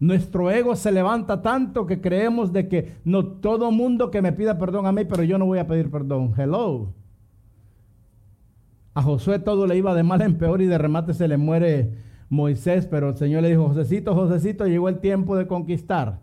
[0.00, 4.58] Nuestro ego se levanta tanto que creemos de que no todo mundo que me pida
[4.58, 6.34] perdón a mí, pero yo no voy a pedir perdón.
[6.36, 6.92] Hello.
[8.92, 11.98] A Josué todo le iba de mal en peor y de remate se le muere
[12.28, 16.20] Moisés, pero el Señor le dijo, Josecito, Josecito, llegó el tiempo de conquistar.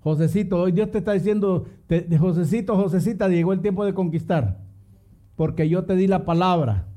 [0.00, 4.58] Josecito, hoy Dios te está diciendo, de Josecito, Josecita, llegó el tiempo de conquistar,
[5.36, 6.88] porque yo te di la palabra.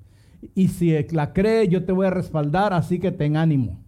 [0.54, 3.80] Y si la crees, yo te voy a respaldar, así que ten ánimo.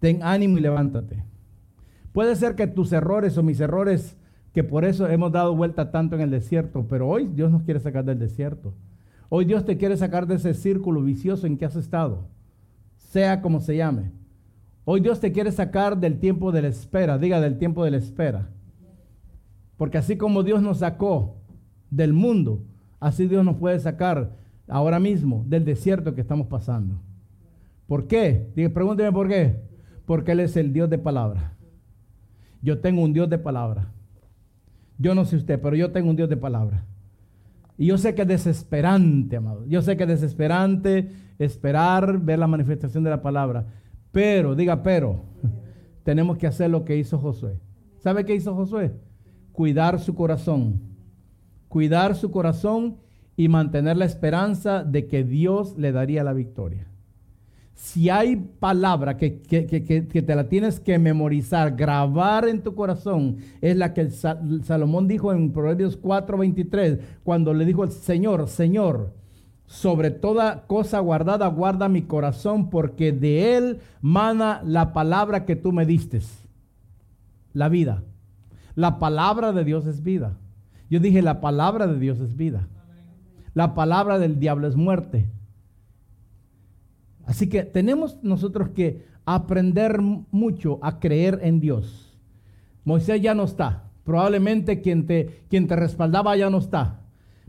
[0.00, 1.24] Ten ánimo y levántate.
[2.12, 4.16] Puede ser que tus errores o mis errores,
[4.52, 7.80] que por eso hemos dado vuelta tanto en el desierto, pero hoy Dios nos quiere
[7.80, 8.72] sacar del desierto.
[9.28, 12.28] Hoy Dios te quiere sacar de ese círculo vicioso en que has estado,
[12.96, 14.12] sea como se llame.
[14.84, 17.96] Hoy Dios te quiere sacar del tiempo de la espera, diga del tiempo de la
[17.96, 18.48] espera.
[19.76, 21.36] Porque así como Dios nos sacó
[21.90, 22.62] del mundo,
[23.00, 24.36] así Dios nos puede sacar
[24.68, 27.00] ahora mismo del desierto que estamos pasando.
[27.86, 28.50] ¿Por qué?
[28.72, 29.56] pregúnteme por qué.
[30.06, 31.52] Porque Él es el Dios de palabra.
[32.62, 33.92] Yo tengo un Dios de palabra.
[34.98, 36.84] Yo no sé usted, pero yo tengo un Dios de palabra.
[37.76, 39.66] Y yo sé que es desesperante, amado.
[39.66, 43.66] Yo sé que es desesperante esperar ver la manifestación de la palabra.
[44.12, 45.24] Pero, diga, pero,
[46.04, 47.58] tenemos que hacer lo que hizo Josué.
[47.98, 48.92] ¿Sabe qué hizo Josué?
[49.52, 50.80] Cuidar su corazón.
[51.68, 52.98] Cuidar su corazón
[53.36, 56.86] y mantener la esperanza de que Dios le daría la victoria
[57.74, 63.92] si hay palabra que, te la tienes que memorizar, grabar en tu corazón, es la
[63.92, 69.12] que Salomón dijo en Proverbios 4:23, cuando le dijo al Señor, Señor,
[69.66, 75.72] sobre toda cosa guardada, guarda mi corazón, porque de él mana la palabra que tú
[75.72, 76.20] me diste,
[77.52, 78.04] la vida.
[78.76, 80.38] La palabra de Dios es vida.
[80.90, 82.68] Yo dije, la palabra de Dios es vida.
[83.54, 85.30] La palabra del diablo es muerte.
[87.24, 92.18] Así que tenemos nosotros que aprender mucho a creer en Dios.
[92.84, 93.84] Moisés ya no está.
[94.04, 97.00] Probablemente quien te, quien te respaldaba ya no está.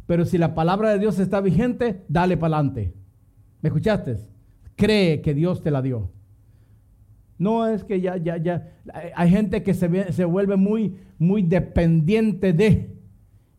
[0.07, 2.93] Pero si la palabra de Dios está vigente, dale para adelante.
[3.61, 4.17] ¿Me escuchaste?
[4.75, 6.11] Cree que Dios te la dio.
[7.37, 8.71] No es que ya, ya, ya.
[9.15, 12.94] Hay gente que se, se vuelve muy, muy dependiente de.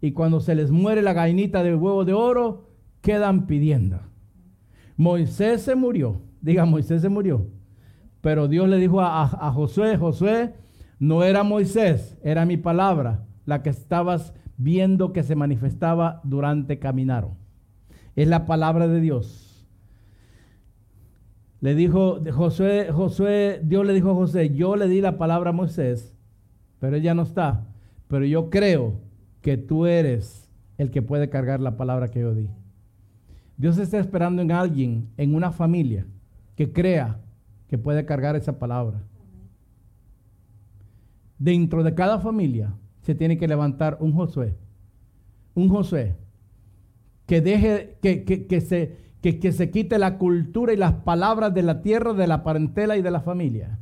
[0.06, 3.98] Y cuando se les muere la gallinita de huevo de oro, quedan pidiendo.
[4.96, 6.22] Moisés se murió.
[6.40, 7.48] Diga, Moisés se murió.
[8.20, 10.54] Pero Dios le dijo a, Josué, Josué,
[11.00, 17.26] no era Moisés, era mi palabra, la que estabas viendo que se manifestaba durante caminar.
[18.14, 19.66] Es la palabra de Dios.
[21.60, 25.52] Le dijo Josué, Josué, Dios le dijo a José, yo le di la palabra a
[25.52, 26.16] Moisés,
[26.78, 27.66] pero ella no está.
[28.06, 29.04] Pero yo creo
[29.46, 32.50] que tú eres el que puede cargar la palabra que yo di.
[33.56, 36.04] Dios está esperando en alguien, en una familia,
[36.56, 37.20] que crea
[37.68, 39.04] que puede cargar esa palabra.
[41.38, 44.56] Dentro de cada familia se tiene que levantar un Josué.
[45.54, 46.16] Un Josué
[47.26, 51.82] que deje, que, que, se, que se quite la cultura y las palabras de la
[51.82, 53.78] tierra, de la parentela y de la familia,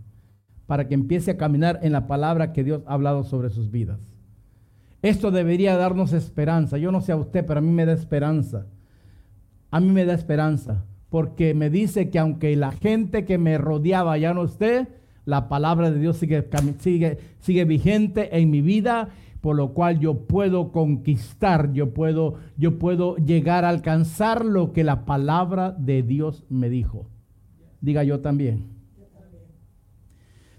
[0.66, 4.13] para que empiece a caminar en la palabra que Dios ha hablado sobre sus vidas.
[5.04, 6.78] Esto debería darnos esperanza.
[6.78, 8.66] Yo no sé a usted, pero a mí me da esperanza
[9.74, 14.16] a mí me da esperanza, porque me dice que aunque la gente que me rodeaba
[14.18, 14.86] ya no esté,
[15.24, 19.08] La palabra de Dios sigue, vigente en mi vida,
[19.40, 24.84] por lo cual yo puedo conquistar, yo puedo, yo puedo llegar a alcanzar lo que
[24.84, 27.10] la palabra de Dios me dijo.
[27.80, 28.68] Diga yo también.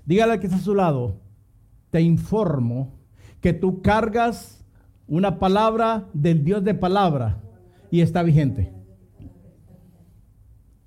[0.06, 1.22] Dígale al que está a su lado,
[1.90, 2.95] te informo
[3.46, 4.66] que tú cargas
[5.08, 7.44] una palabra del Dios de palabra
[7.92, 8.74] y está vigente.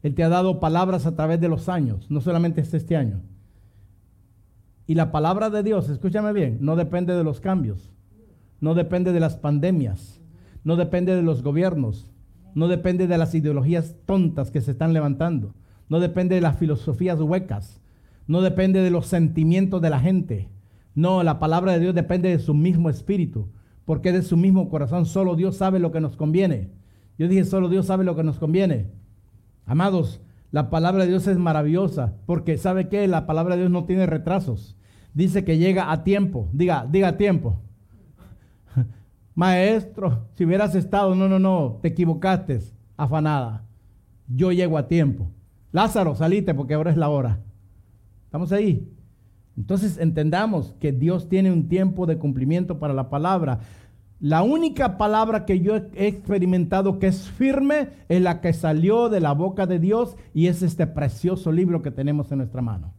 [0.02, 3.20] Él te ha dado palabras a través de los años, no solamente es este año.
[4.88, 7.92] Y la palabra de Dios, escúchame bien, no depende de los cambios,
[8.58, 10.20] no depende de las pandemias,
[10.64, 12.10] no depende de los gobiernos,
[12.56, 15.54] no depende de las ideologías tontas que se están levantando,
[15.88, 17.80] no depende de las filosofías huecas,
[18.26, 20.48] no depende de los sentimientos de la gente.
[20.94, 23.48] No, la palabra de Dios depende de su mismo espíritu,
[23.84, 26.70] porque de su mismo corazón solo Dios sabe lo que nos conviene.
[27.18, 28.90] Yo dije, solo Dios sabe lo que nos conviene.
[29.66, 30.20] Amados,
[30.50, 33.06] la palabra de Dios es maravillosa, porque ¿sabe qué?
[33.06, 34.76] La palabra de Dios no tiene retrasos.
[35.14, 36.48] Dice que llega a tiempo.
[36.52, 37.60] Diga, diga tiempo.
[39.34, 42.60] Maestro, si hubieras estado, no, no, no, te equivocaste,
[42.96, 43.64] afanada.
[44.28, 45.30] Yo llego a tiempo.
[45.72, 47.40] Lázaro, salite porque ahora es la hora.
[48.24, 48.88] ¿Estamos ahí?
[49.58, 53.58] Entonces entendamos que Dios tiene un tiempo de cumplimiento para la palabra.
[54.20, 59.18] La única palabra que yo he experimentado que es firme es la que salió de
[59.18, 62.94] la boca de Dios y es este precioso libro que tenemos en nuestra mano.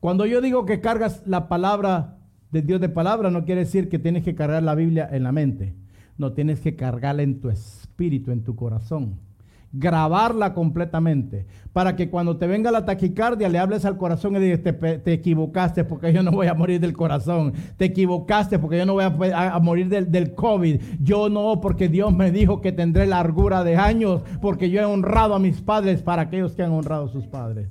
[0.00, 2.18] Cuando yo digo que cargas la palabra
[2.50, 5.30] de Dios de palabra, no quiere decir que tienes que cargar la Biblia en la
[5.30, 5.76] mente.
[6.18, 9.25] No, tienes que cargarla en tu espíritu, en tu corazón
[9.72, 14.60] grabarla completamente, para que cuando te venga la taquicardia le hables al corazón y digas,
[14.62, 18.94] te, equivocaste porque yo no voy a morir del corazón, te equivocaste porque yo no
[18.94, 23.64] voy a, morir del, del, COVID, yo no, porque Dios me dijo que tendré largura
[23.64, 27.08] de años, porque yo he honrado a mis padres para aquellos que han honrado a
[27.08, 27.68] sus padres.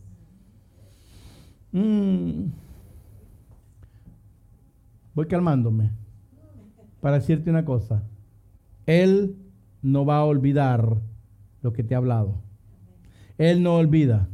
[1.72, 2.46] Mm.
[5.16, 5.92] Voy calmándome
[7.00, 8.04] para decirte una cosa.
[8.86, 9.38] Él
[9.82, 10.98] no va a olvidar
[11.66, 12.44] lo que te ha hablado.
[13.40, 14.30] Él no olvida.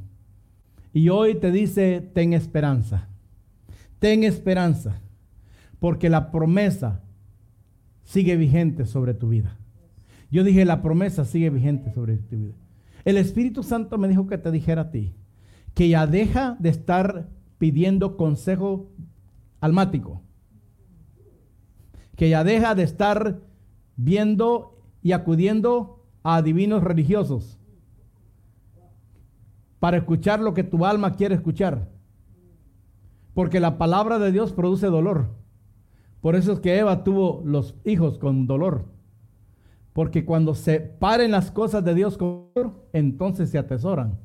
[0.91, 3.07] Y hoy te dice, ten esperanza.
[3.99, 5.01] Ten esperanza.
[5.79, 7.01] Porque la promesa
[8.03, 9.57] sigue vigente sobre tu vida.
[10.29, 12.53] Yo dije, la promesa sigue vigente sobre tu vida.
[13.05, 15.15] El Espíritu Santo me dijo que te dijera a ti
[15.73, 18.91] que ya deja de estar pidiendo consejo
[19.61, 20.21] almático.
[22.17, 23.39] Que ya deja de estar
[23.95, 27.57] viendo y acudiendo a divinos religiosos
[29.79, 31.89] para escuchar lo que tu alma quiere escuchar.
[33.33, 35.29] Porque la palabra de Dios produce dolor.
[36.21, 38.85] Por eso es que Eva tuvo los hijos con dolor.
[39.93, 44.19] Porque cuando se paren las cosas de Dios con dolor, entonces se atesoran.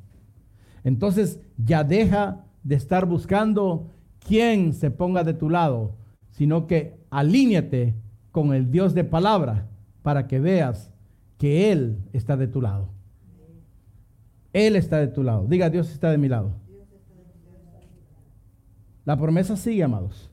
[0.85, 5.97] Entonces ya deja de estar buscando quién se ponga de tu lado,
[6.31, 7.95] sino que alíñate
[8.31, 9.69] con el Dios de palabra
[10.03, 10.93] para que veas
[11.39, 12.91] que Él está de tu lado.
[14.53, 15.47] Él está de tu lado.
[15.47, 16.55] Diga, Dios está de mi lado.
[19.05, 20.31] La promesa sigue, amados.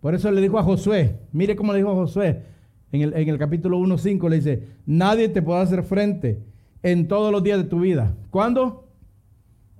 [0.00, 2.42] Por eso le dijo a Josué, mire cómo le dijo a Josué
[2.90, 6.42] en el, en el capítulo 1.5, le dice, nadie te podrá hacer frente
[6.82, 8.16] en todos los días de tu vida.
[8.30, 8.88] ¿Cuándo?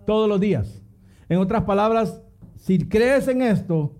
[0.06, 0.82] Todos los días.
[1.28, 2.22] En otras palabras,
[2.56, 3.96] si crees en esto,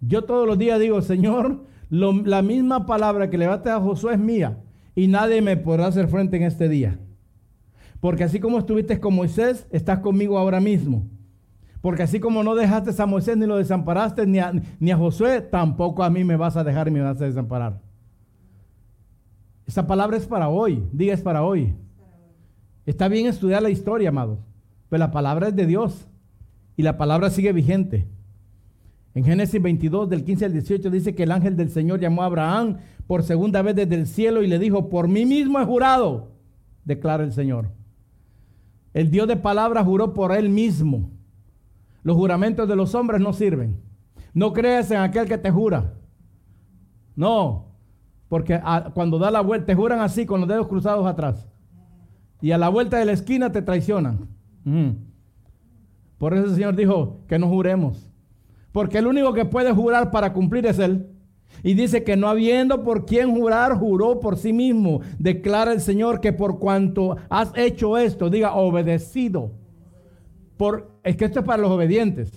[0.00, 4.58] yo todos los días digo, Señor, la misma palabra que le a Josué es mía
[4.96, 6.98] y nadie me podrá hacer frente en este día.
[8.00, 11.06] Porque así como estuviste con Moisés, estás conmigo ahora mismo.
[11.82, 16.10] Porque así como no dejaste a Moisés ni lo desamparaste, ni a, Josué, tampoco a
[16.10, 17.78] mí me vas a dejar y me vas a desamparar.
[19.66, 21.74] Esa palabra es para hoy, diga es para hoy.
[22.86, 24.38] Está bien estudiar la historia, amados,
[24.88, 26.08] pero la palabra es de Dios
[26.76, 28.06] y la palabra sigue vigente.
[29.16, 32.26] En Génesis 22, del 15 al 18, dice que el ángel del Señor llamó a
[32.26, 36.32] Abraham por segunda vez desde el cielo y le dijo, por mí mismo he jurado,
[36.84, 37.70] declara el Señor.
[38.92, 41.08] El Dios de palabra juró por él mismo.
[42.02, 43.80] Los juramentos de los hombres no sirven.
[44.34, 45.94] No creas en aquel que te jura.
[47.14, 47.68] No,
[48.28, 48.60] porque
[48.92, 51.48] cuando da la vuelta, te juran así con los dedos cruzados atrás.
[52.42, 54.28] Y a la vuelta de la esquina te traicionan.
[56.18, 58.05] Por eso el Señor dijo que no juremos.
[58.76, 61.06] Porque el único que puede jurar para cumplir es Él.
[61.62, 65.00] Y dice que no habiendo por quien jurar, juró por sí mismo.
[65.18, 69.52] Declara el Señor que por cuanto has hecho esto, diga obedecido.
[70.58, 72.30] Por, es que esto es para los obedientes.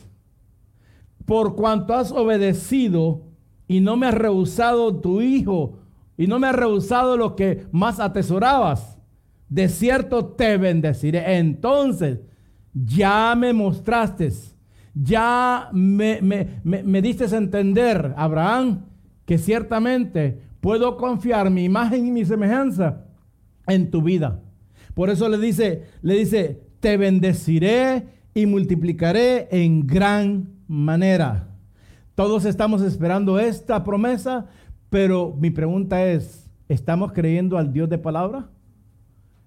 [1.26, 3.24] Por cuanto has obedecido
[3.68, 5.80] y no me has rehusado tu hijo
[6.16, 8.98] y no me has rehusado lo que más atesorabas,
[9.50, 11.38] de cierto te bendeciré.
[11.38, 12.22] Entonces
[12.74, 14.32] ya me mostraste,
[15.02, 18.86] ya me, me, me, diste a entender, Abraham,
[19.26, 23.06] que ciertamente puedo confiar mi imagen y mi semejanza
[23.68, 24.42] en tu vida.
[24.94, 31.48] Por eso le dice, le dice, te bendeciré y multiplicaré en gran manera.
[32.16, 34.48] Todos estamos esperando esta promesa,
[34.90, 38.50] pero mi pregunta es, ¿estamos creyendo al Dios de palabra?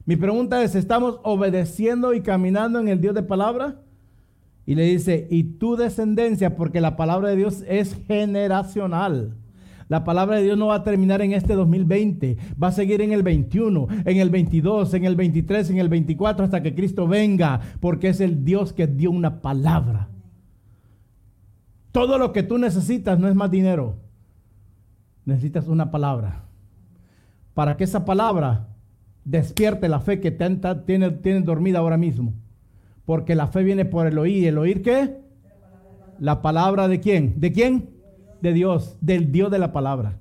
[0.06, 3.82] Mi pregunta es, ¿estamos obedeciendo y caminando en el Dios de palabra?
[4.64, 9.36] Y le dice, y tu descendencia, porque la palabra de Dios es generacional.
[9.88, 13.12] La palabra de Dios no va a terminar en este 2020, va a seguir en
[13.12, 17.60] el 21, en el 22, en el 23, en el 24, hasta que Cristo venga,
[17.80, 20.08] porque es el Dios que dio una palabra.
[21.90, 23.96] Todo lo que tú necesitas no es más dinero,
[25.26, 26.44] necesitas una palabra.
[27.52, 28.68] Para que esa palabra
[29.24, 32.32] despierte la fe que tienes tiene dormida ahora mismo.
[33.04, 34.46] Porque la fe viene por el oír.
[34.46, 35.16] ¿El oír qué?
[36.18, 37.40] La palabra de quién?
[37.40, 37.90] ¿De quién?
[38.40, 40.18] De Dios, del Dios de la palabra.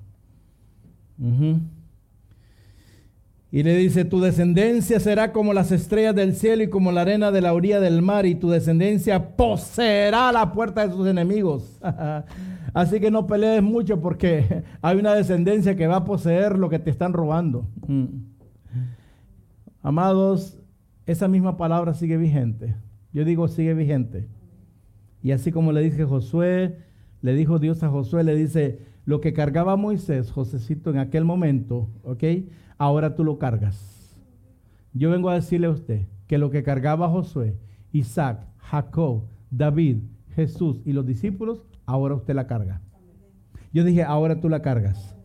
[3.52, 7.32] Y le dice, tu descendencia será como las estrellas del cielo y como la arena
[7.32, 11.78] de la orilla del mar, y tu descendencia poseerá la puerta de sus enemigos.
[12.74, 16.80] Así que no pelees mucho porque hay una descendencia que va a poseer lo que
[16.80, 17.68] te están robando.
[17.88, 18.06] Mm.
[19.84, 20.58] Amados,
[21.12, 22.76] esa misma palabra sigue vigente.
[23.14, 24.28] Yo digo sigue vigente.
[25.22, 26.78] Y así como le dije Josué,
[27.22, 31.89] le dijo Dios a Josué, le dice, lo que cargaba Moisés, Josécito, en aquel momento,
[32.03, 32.24] ¿ok?
[32.78, 34.18] Ahora tú lo cargas.
[34.93, 37.57] Yo vengo a decirle a usted que lo que cargaba Josué,
[37.91, 39.97] Isaac, Jacob, David,
[40.36, 42.82] Jesús y los discípulos, ahora usted la carga.
[43.74, 45.16] Yo dije, ahora tú la cargas.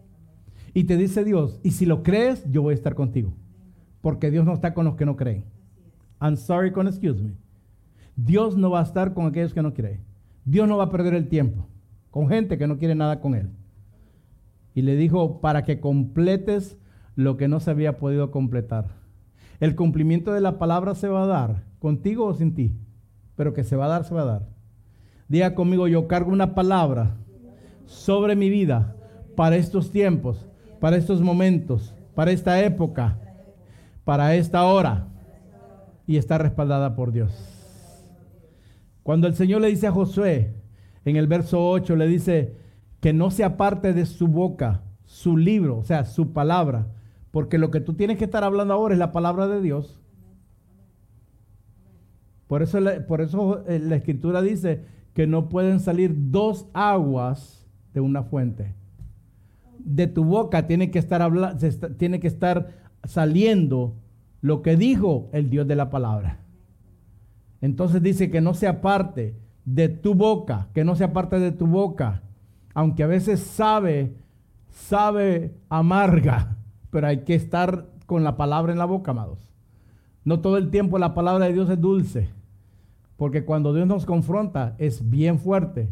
[0.75, 3.33] Y te dice Dios, y si lo crees, yo voy a estar contigo.
[4.03, 5.45] Porque Dios no está con los que no creen.
[6.21, 7.33] I'm sorry con excuse me.
[8.17, 10.01] Dios no va a estar con aquellos que no creen.
[10.45, 11.67] Dios no va a perder el tiempo
[12.17, 13.51] con gente que no quiere nada con Él.
[14.75, 16.79] Y le dijo, para que completes
[17.15, 18.87] lo que no se había podido completar.
[19.61, 22.73] El cumplimiento de la palabra se va a dar, contigo o sin ti,
[23.37, 24.49] pero que se va a dar, se va a dar.
[25.29, 27.17] Diga conmigo, yo cargo una palabra
[27.85, 28.97] sobre mi vida
[29.35, 30.47] para estos tiempos,
[30.81, 33.19] para estos momentos, para esta época,
[34.05, 35.09] para esta hora,
[36.07, 37.33] y está respaldada por Dios.
[39.03, 40.55] Cuando el Señor le dice a Josué,
[41.05, 42.57] en el verso 8, le dice
[43.01, 46.89] que no se aparte de su boca su libro, o sea, su palabra,
[47.31, 50.01] porque lo que tú tienes que estar hablando ahora es la palabra de Dios.
[52.49, 54.85] Por eso, por eso eh, la escritura dice
[55.15, 58.75] que no pueden salir dos aguas de una fuente.
[59.79, 61.31] De tu boca tiene que estar,
[61.97, 62.71] tiene que estar
[63.05, 63.95] saliendo
[64.47, 66.39] lo que dijo el Dios de la palabra.
[67.61, 69.35] Entonces dice que no se aparte
[69.65, 72.23] de tu boca, que no se aparte de tu boca,
[72.73, 74.15] aunque a veces sabe,
[74.71, 76.59] sabe amarga,
[76.91, 79.51] pero hay que estar con la palabra en la boca, amados.
[80.25, 82.29] No todo el tiempo la palabra de Dios es dulce,
[83.17, 85.91] porque cuando Dios nos confronta es bien fuerte.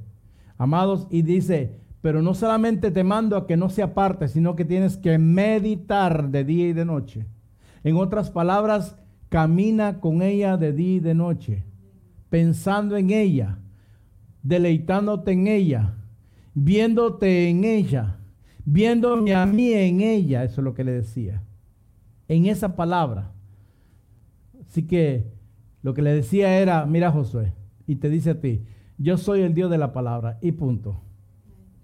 [0.59, 4.65] Amados, y dice, pero no solamente te mando a que no se aparte, sino que
[4.65, 7.27] tienes que meditar de día y de noche.
[7.85, 8.97] En otras palabras,
[9.29, 11.65] camina con ella de día y de noche,
[12.31, 13.59] pensando en ella,
[14.43, 15.95] deleitándote en ella,
[16.55, 18.17] viéndote en ella,
[18.65, 21.43] viéndome a mí en ella, eso es lo que le decía,
[22.27, 23.33] en esa palabra.
[24.67, 25.31] Así que
[25.83, 27.53] lo que le decía era, mira Josué,
[27.87, 28.65] y te dice a ti,
[28.97, 31.03] yo soy el Dios de la palabra, y punto.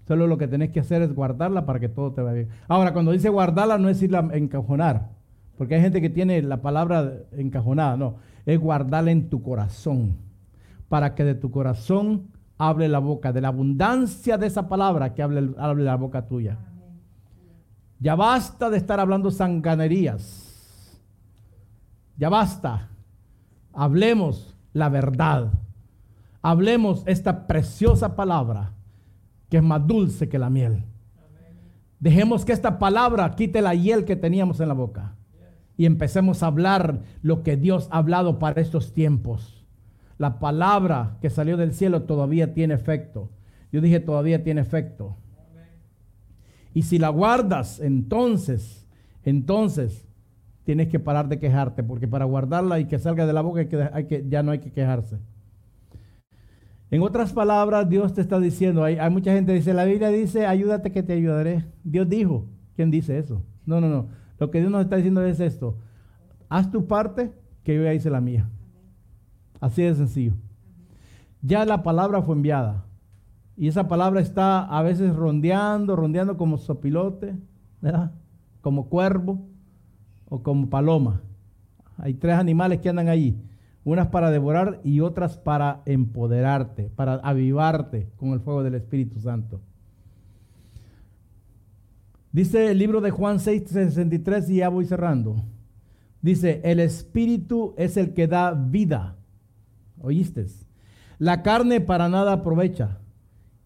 [0.07, 2.49] Solo lo que tenés que hacer es guardarla para que todo te vaya bien.
[2.67, 5.20] Ahora, cuando dice guardarla, no es irla encajonar,
[5.57, 10.17] porque hay gente que tiene la palabra encajonada, no, es guardarla en tu corazón,
[10.89, 12.27] para que de tu corazón
[12.57, 16.57] hable la boca, de la abundancia de esa palabra que hable, hable la boca tuya.
[17.99, 20.99] Ya basta de estar hablando sanganerías.
[22.17, 22.89] Ya basta.
[23.73, 25.51] Hablemos la verdad.
[26.41, 28.73] Hablemos esta preciosa palabra
[29.49, 30.83] que es más dulce que la miel.
[31.99, 35.13] Dejemos que esta palabra quite la hiel que teníamos en la boca
[35.81, 39.65] y empecemos a hablar lo que Dios ha hablado para estos tiempos.
[40.19, 43.31] La palabra que salió del cielo todavía tiene efecto.
[43.71, 45.17] Yo dije todavía tiene efecto.
[46.75, 48.87] Y si la guardas, entonces,
[49.23, 50.07] entonces
[50.65, 53.61] tienes que parar de quejarte, porque para guardarla y que salga de la boca
[53.91, 55.17] hay que, ya no hay que quejarse.
[56.91, 60.09] En otras palabras, Dios te está diciendo, hay, hay, mucha gente que dice, la Biblia
[60.09, 61.65] dice, ayúdate que te ayudaré.
[61.83, 63.41] Dios dijo, ¿quién dice eso?
[63.65, 64.20] No, no, no.
[64.41, 65.77] Lo que Dios nos está diciendo es esto,
[66.49, 67.31] haz tu parte,
[67.63, 68.49] que yo ya hice la mía.
[69.59, 70.33] Así de sencillo.
[71.43, 72.83] Ya la palabra fue enviada.
[73.55, 77.35] Y esa palabra está a veces rondeando, rondeando como sopilote,
[77.81, 78.13] ¿verdad?
[78.61, 79.47] Como cuervo
[80.27, 81.21] o como paloma.
[81.97, 83.39] Hay tres animales que andan allí.
[83.83, 89.61] Unas para devorar y otras para empoderarte, para avivarte con el fuego del Espíritu Santo.
[92.31, 95.43] Dice el libro de Juan 6, 63 y ya voy cerrando.
[96.21, 99.17] Dice, el Espíritu es el que da vida.
[99.99, 100.45] ¿Oíste?
[101.19, 102.99] La carne para nada aprovecha.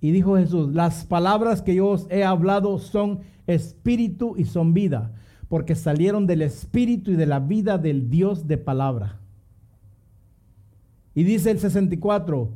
[0.02, 5.14] Y dijo Jesús, las palabras que yo os he hablado son espíritu y son vida,
[5.48, 9.20] porque salieron del espíritu y de la vida del Dios de palabra.
[11.14, 12.50] Y dice el 64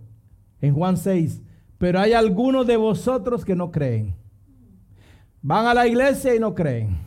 [0.61, 1.41] en Juan 6,
[1.77, 4.15] pero hay algunos de vosotros que no creen.
[5.41, 6.97] Van a la iglesia y no creen.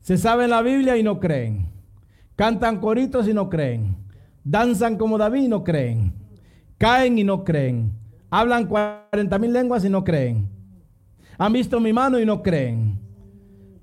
[0.00, 1.68] Se saben la Biblia y no creen.
[2.36, 3.96] Cantan coritos y no creen.
[4.42, 6.12] Danzan como David y no creen.
[6.78, 7.92] Caen y no creen.
[8.28, 10.48] Hablan 40 mil lenguas y no creen.
[11.38, 12.98] Han visto mi mano y no creen.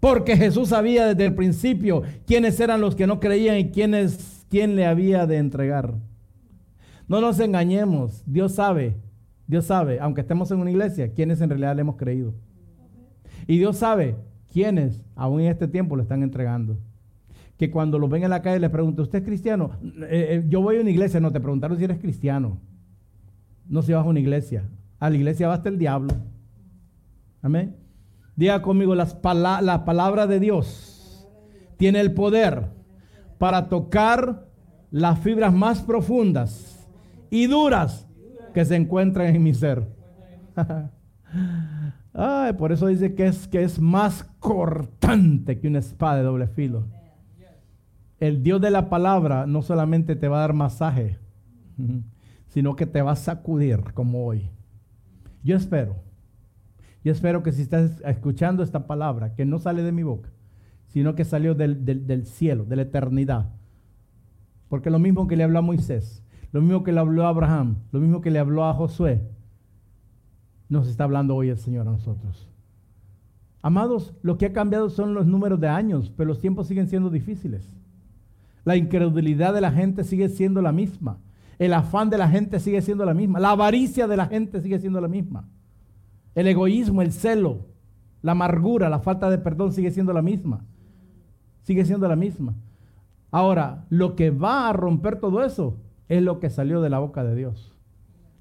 [0.02, 4.76] Porque Jesús sabía desde el principio quiénes eran los que no creían y quiénes, quién
[4.76, 5.94] le había de entregar.
[7.08, 8.24] No nos engañemos.
[8.26, 8.98] Dios sabe,
[9.48, 12.34] Dios sabe, aunque estemos en una iglesia, quiénes en realidad le hemos creído.
[13.48, 14.16] Y Dios sabe
[14.52, 16.78] quiénes aún en este tiempo le están entregando.
[17.58, 19.72] Que cuando lo ven en la calle le preguntan, ¿usted es cristiano?
[19.84, 22.60] Eh, eh, yo voy a una iglesia, no te preguntaron si eres cristiano.
[23.68, 24.64] No se vas a una iglesia.
[25.00, 26.14] A la iglesia va hasta el diablo.
[27.42, 27.76] Amén.
[28.36, 31.28] Diga conmigo, las la palabra de Dios
[31.78, 32.66] tiene el poder
[33.38, 34.48] para tocar
[34.92, 36.88] las fibras más profundas
[37.30, 38.08] y duras
[38.54, 39.88] que se encuentran en mi ser.
[42.14, 46.48] Ay, por eso dice que es, que es más cortante que una espada de doble
[46.48, 46.88] filo.
[48.20, 51.18] El Dios de la palabra no solamente te va a dar masaje,
[52.48, 54.50] sino que te va a sacudir como hoy.
[55.44, 55.96] Yo espero,
[57.04, 60.30] yo espero que si estás escuchando esta palabra, que no sale de mi boca,
[60.88, 63.50] sino que salió del, del cielo, de la eternidad.
[64.68, 67.78] Porque lo mismo que le habló a Moisés, lo mismo que le habló a Abraham,
[67.92, 69.24] lo mismo que le habló a Josué,
[70.72, 72.48] nos está hablando hoy el Señor a nosotros.
[73.62, 77.10] Amados, lo que ha cambiado son los números de años, pero los tiempos siguen siendo
[77.10, 77.76] difíciles.
[78.64, 81.18] La incredulidad de la gente sigue siendo la misma.
[81.60, 83.40] El afán de la gente sigue siendo la misma.
[83.42, 85.50] La avaricia de la gente sigue siendo la misma.
[86.36, 87.66] El egoísmo, el celo,
[88.22, 90.64] la amargura, la falta de perdón sigue siendo la misma.
[91.64, 92.56] Sigue siendo la misma.
[93.30, 95.76] Ahora, lo que va a romper todo eso
[96.08, 97.74] es lo que salió de la boca de Dios.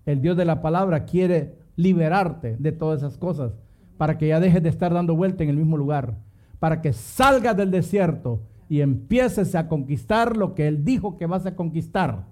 [0.06, 3.52] El Dios de la palabra quiere liberarte de todas esas cosas,
[3.96, 6.16] para que ya dejes de estar dando vuelta en el mismo lugar,
[6.58, 11.44] para que salgas del desierto y empieces a conquistar lo que Él dijo que vas
[11.46, 12.26] a conquistar.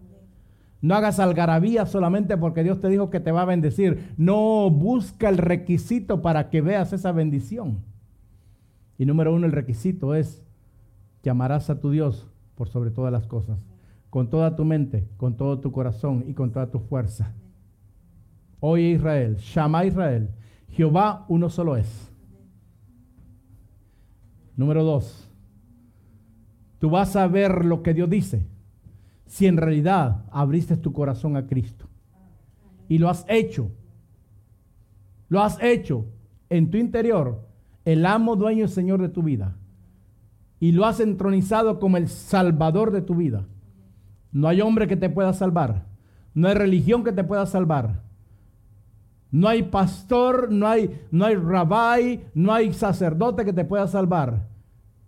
[0.81, 4.15] No hagas algarabía solamente porque Dios te dijo que te va a bendecir.
[4.17, 7.81] No busca el requisito para que veas esa bendición.
[8.97, 10.45] Y número uno, el requisito es,
[11.23, 13.59] llamarás a tu Dios por sobre todas las cosas,
[14.11, 17.35] con toda tu mente, con todo tu corazón y con toda tu fuerza.
[18.61, 20.31] Oye Israel, llama a Israel,
[20.71, 22.13] Jehová uno solo es.
[24.57, 25.31] Número dos,
[26.79, 28.47] tú vas a ver lo que Dios dice
[29.27, 31.87] si en realidad abriste tu corazón a Cristo.
[32.89, 33.71] Y lo has hecho.
[35.29, 36.07] Lo has hecho
[36.49, 37.47] en tu interior,
[37.85, 39.57] el amo, dueño y señor de tu vida.
[40.59, 43.47] Y lo has entronizado como el salvador de tu vida.
[44.33, 45.87] No hay hombre que te pueda salvar.
[46.35, 48.03] No hay religión que te pueda salvar.
[49.31, 54.47] No hay pastor, no hay, no hay rabí, no hay sacerdote que te pueda salvar.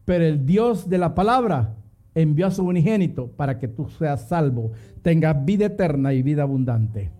[0.04, 1.76] Pero el Dios de la palabra
[2.14, 4.72] envió a su unigénito para que tú seas salvo,
[5.02, 7.10] tengas vida eterna y vida abundante.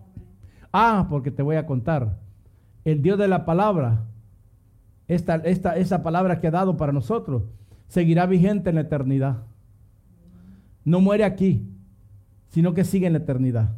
[0.71, 2.19] Ah, porque te voy a contar.
[2.85, 4.05] El Dios de la palabra,
[5.07, 7.43] esta, esta, esa palabra que ha dado para nosotros,
[7.87, 9.43] seguirá vigente en la eternidad.
[10.85, 11.67] No muere aquí,
[12.49, 13.71] sino que sigue en la eternidad.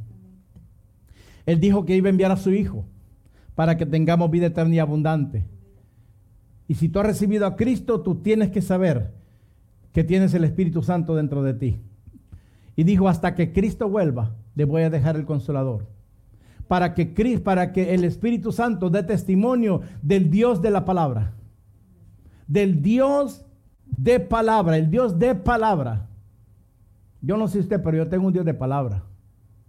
[1.46, 2.86] Él dijo que iba a enviar a su Hijo
[3.56, 5.46] para que tengamos vida eterna y abundante.
[6.68, 9.12] Y si tú has recibido a Cristo, tú tienes que saber
[9.92, 11.80] que tienes el Espíritu Santo dentro de ti.
[12.76, 15.86] Y dijo, hasta que Cristo vuelva, le voy a dejar el consolador.
[16.68, 17.06] Para que,
[17.44, 21.34] para que el Espíritu Santo dé testimonio del Dios de la palabra.
[22.48, 23.46] Del Dios
[23.86, 26.08] de palabra, el Dios de palabra.
[27.22, 29.04] Yo no sé usted, pero yo tengo un Dios de palabra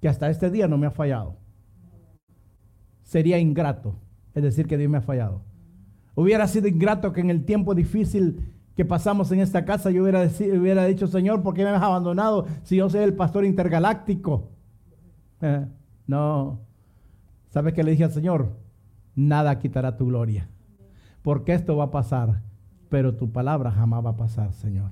[0.01, 1.37] que hasta este día no me ha fallado
[3.05, 3.95] sería ingrato,
[4.35, 5.43] es decir, que Dios me ha fallado.
[6.17, 8.41] Hubiera sido ingrato que en el tiempo difícil
[8.75, 12.77] que pasamos en esta casa yo hubiera, dicho, Señor, ¿por qué me has abandonado si
[12.77, 14.51] yo soy el pastor intergaláctico?
[16.07, 16.61] no.
[17.51, 18.57] ¿Sabes qué le dije al Señor?
[19.15, 20.49] Nada quitará tu gloria.
[21.23, 22.43] Porque esto va a pasar,
[22.89, 24.91] pero tu palabra jamás va a pasar, Señor.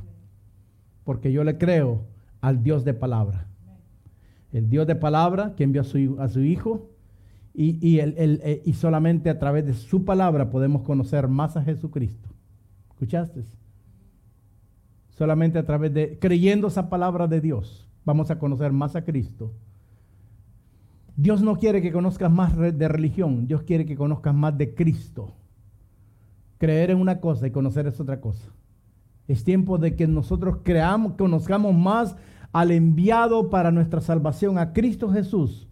[1.02, 2.04] Porque yo le creo
[2.40, 3.48] al Dios de palabra.
[4.52, 6.91] El Dios de palabra que envió a su Hijo
[7.54, 12.28] y, eh, y solamente a través de su palabra podemos conocer más a Jesucristo.
[12.90, 13.44] ¿Escuchaste?
[15.10, 19.52] Solamente a través de, creyendo esa palabra de Dios, vamos a conocer más a Cristo.
[21.16, 25.34] Dios no quiere que conozcas más de religión, Dios quiere que conozcas más de Cristo.
[26.58, 28.48] Creer en una cosa y conocer es otra cosa.
[29.28, 32.16] Es tiempo de que nosotros creamos, conozcamos más
[32.52, 35.68] al enviado para nuestra salvación, a Cristo Jesús.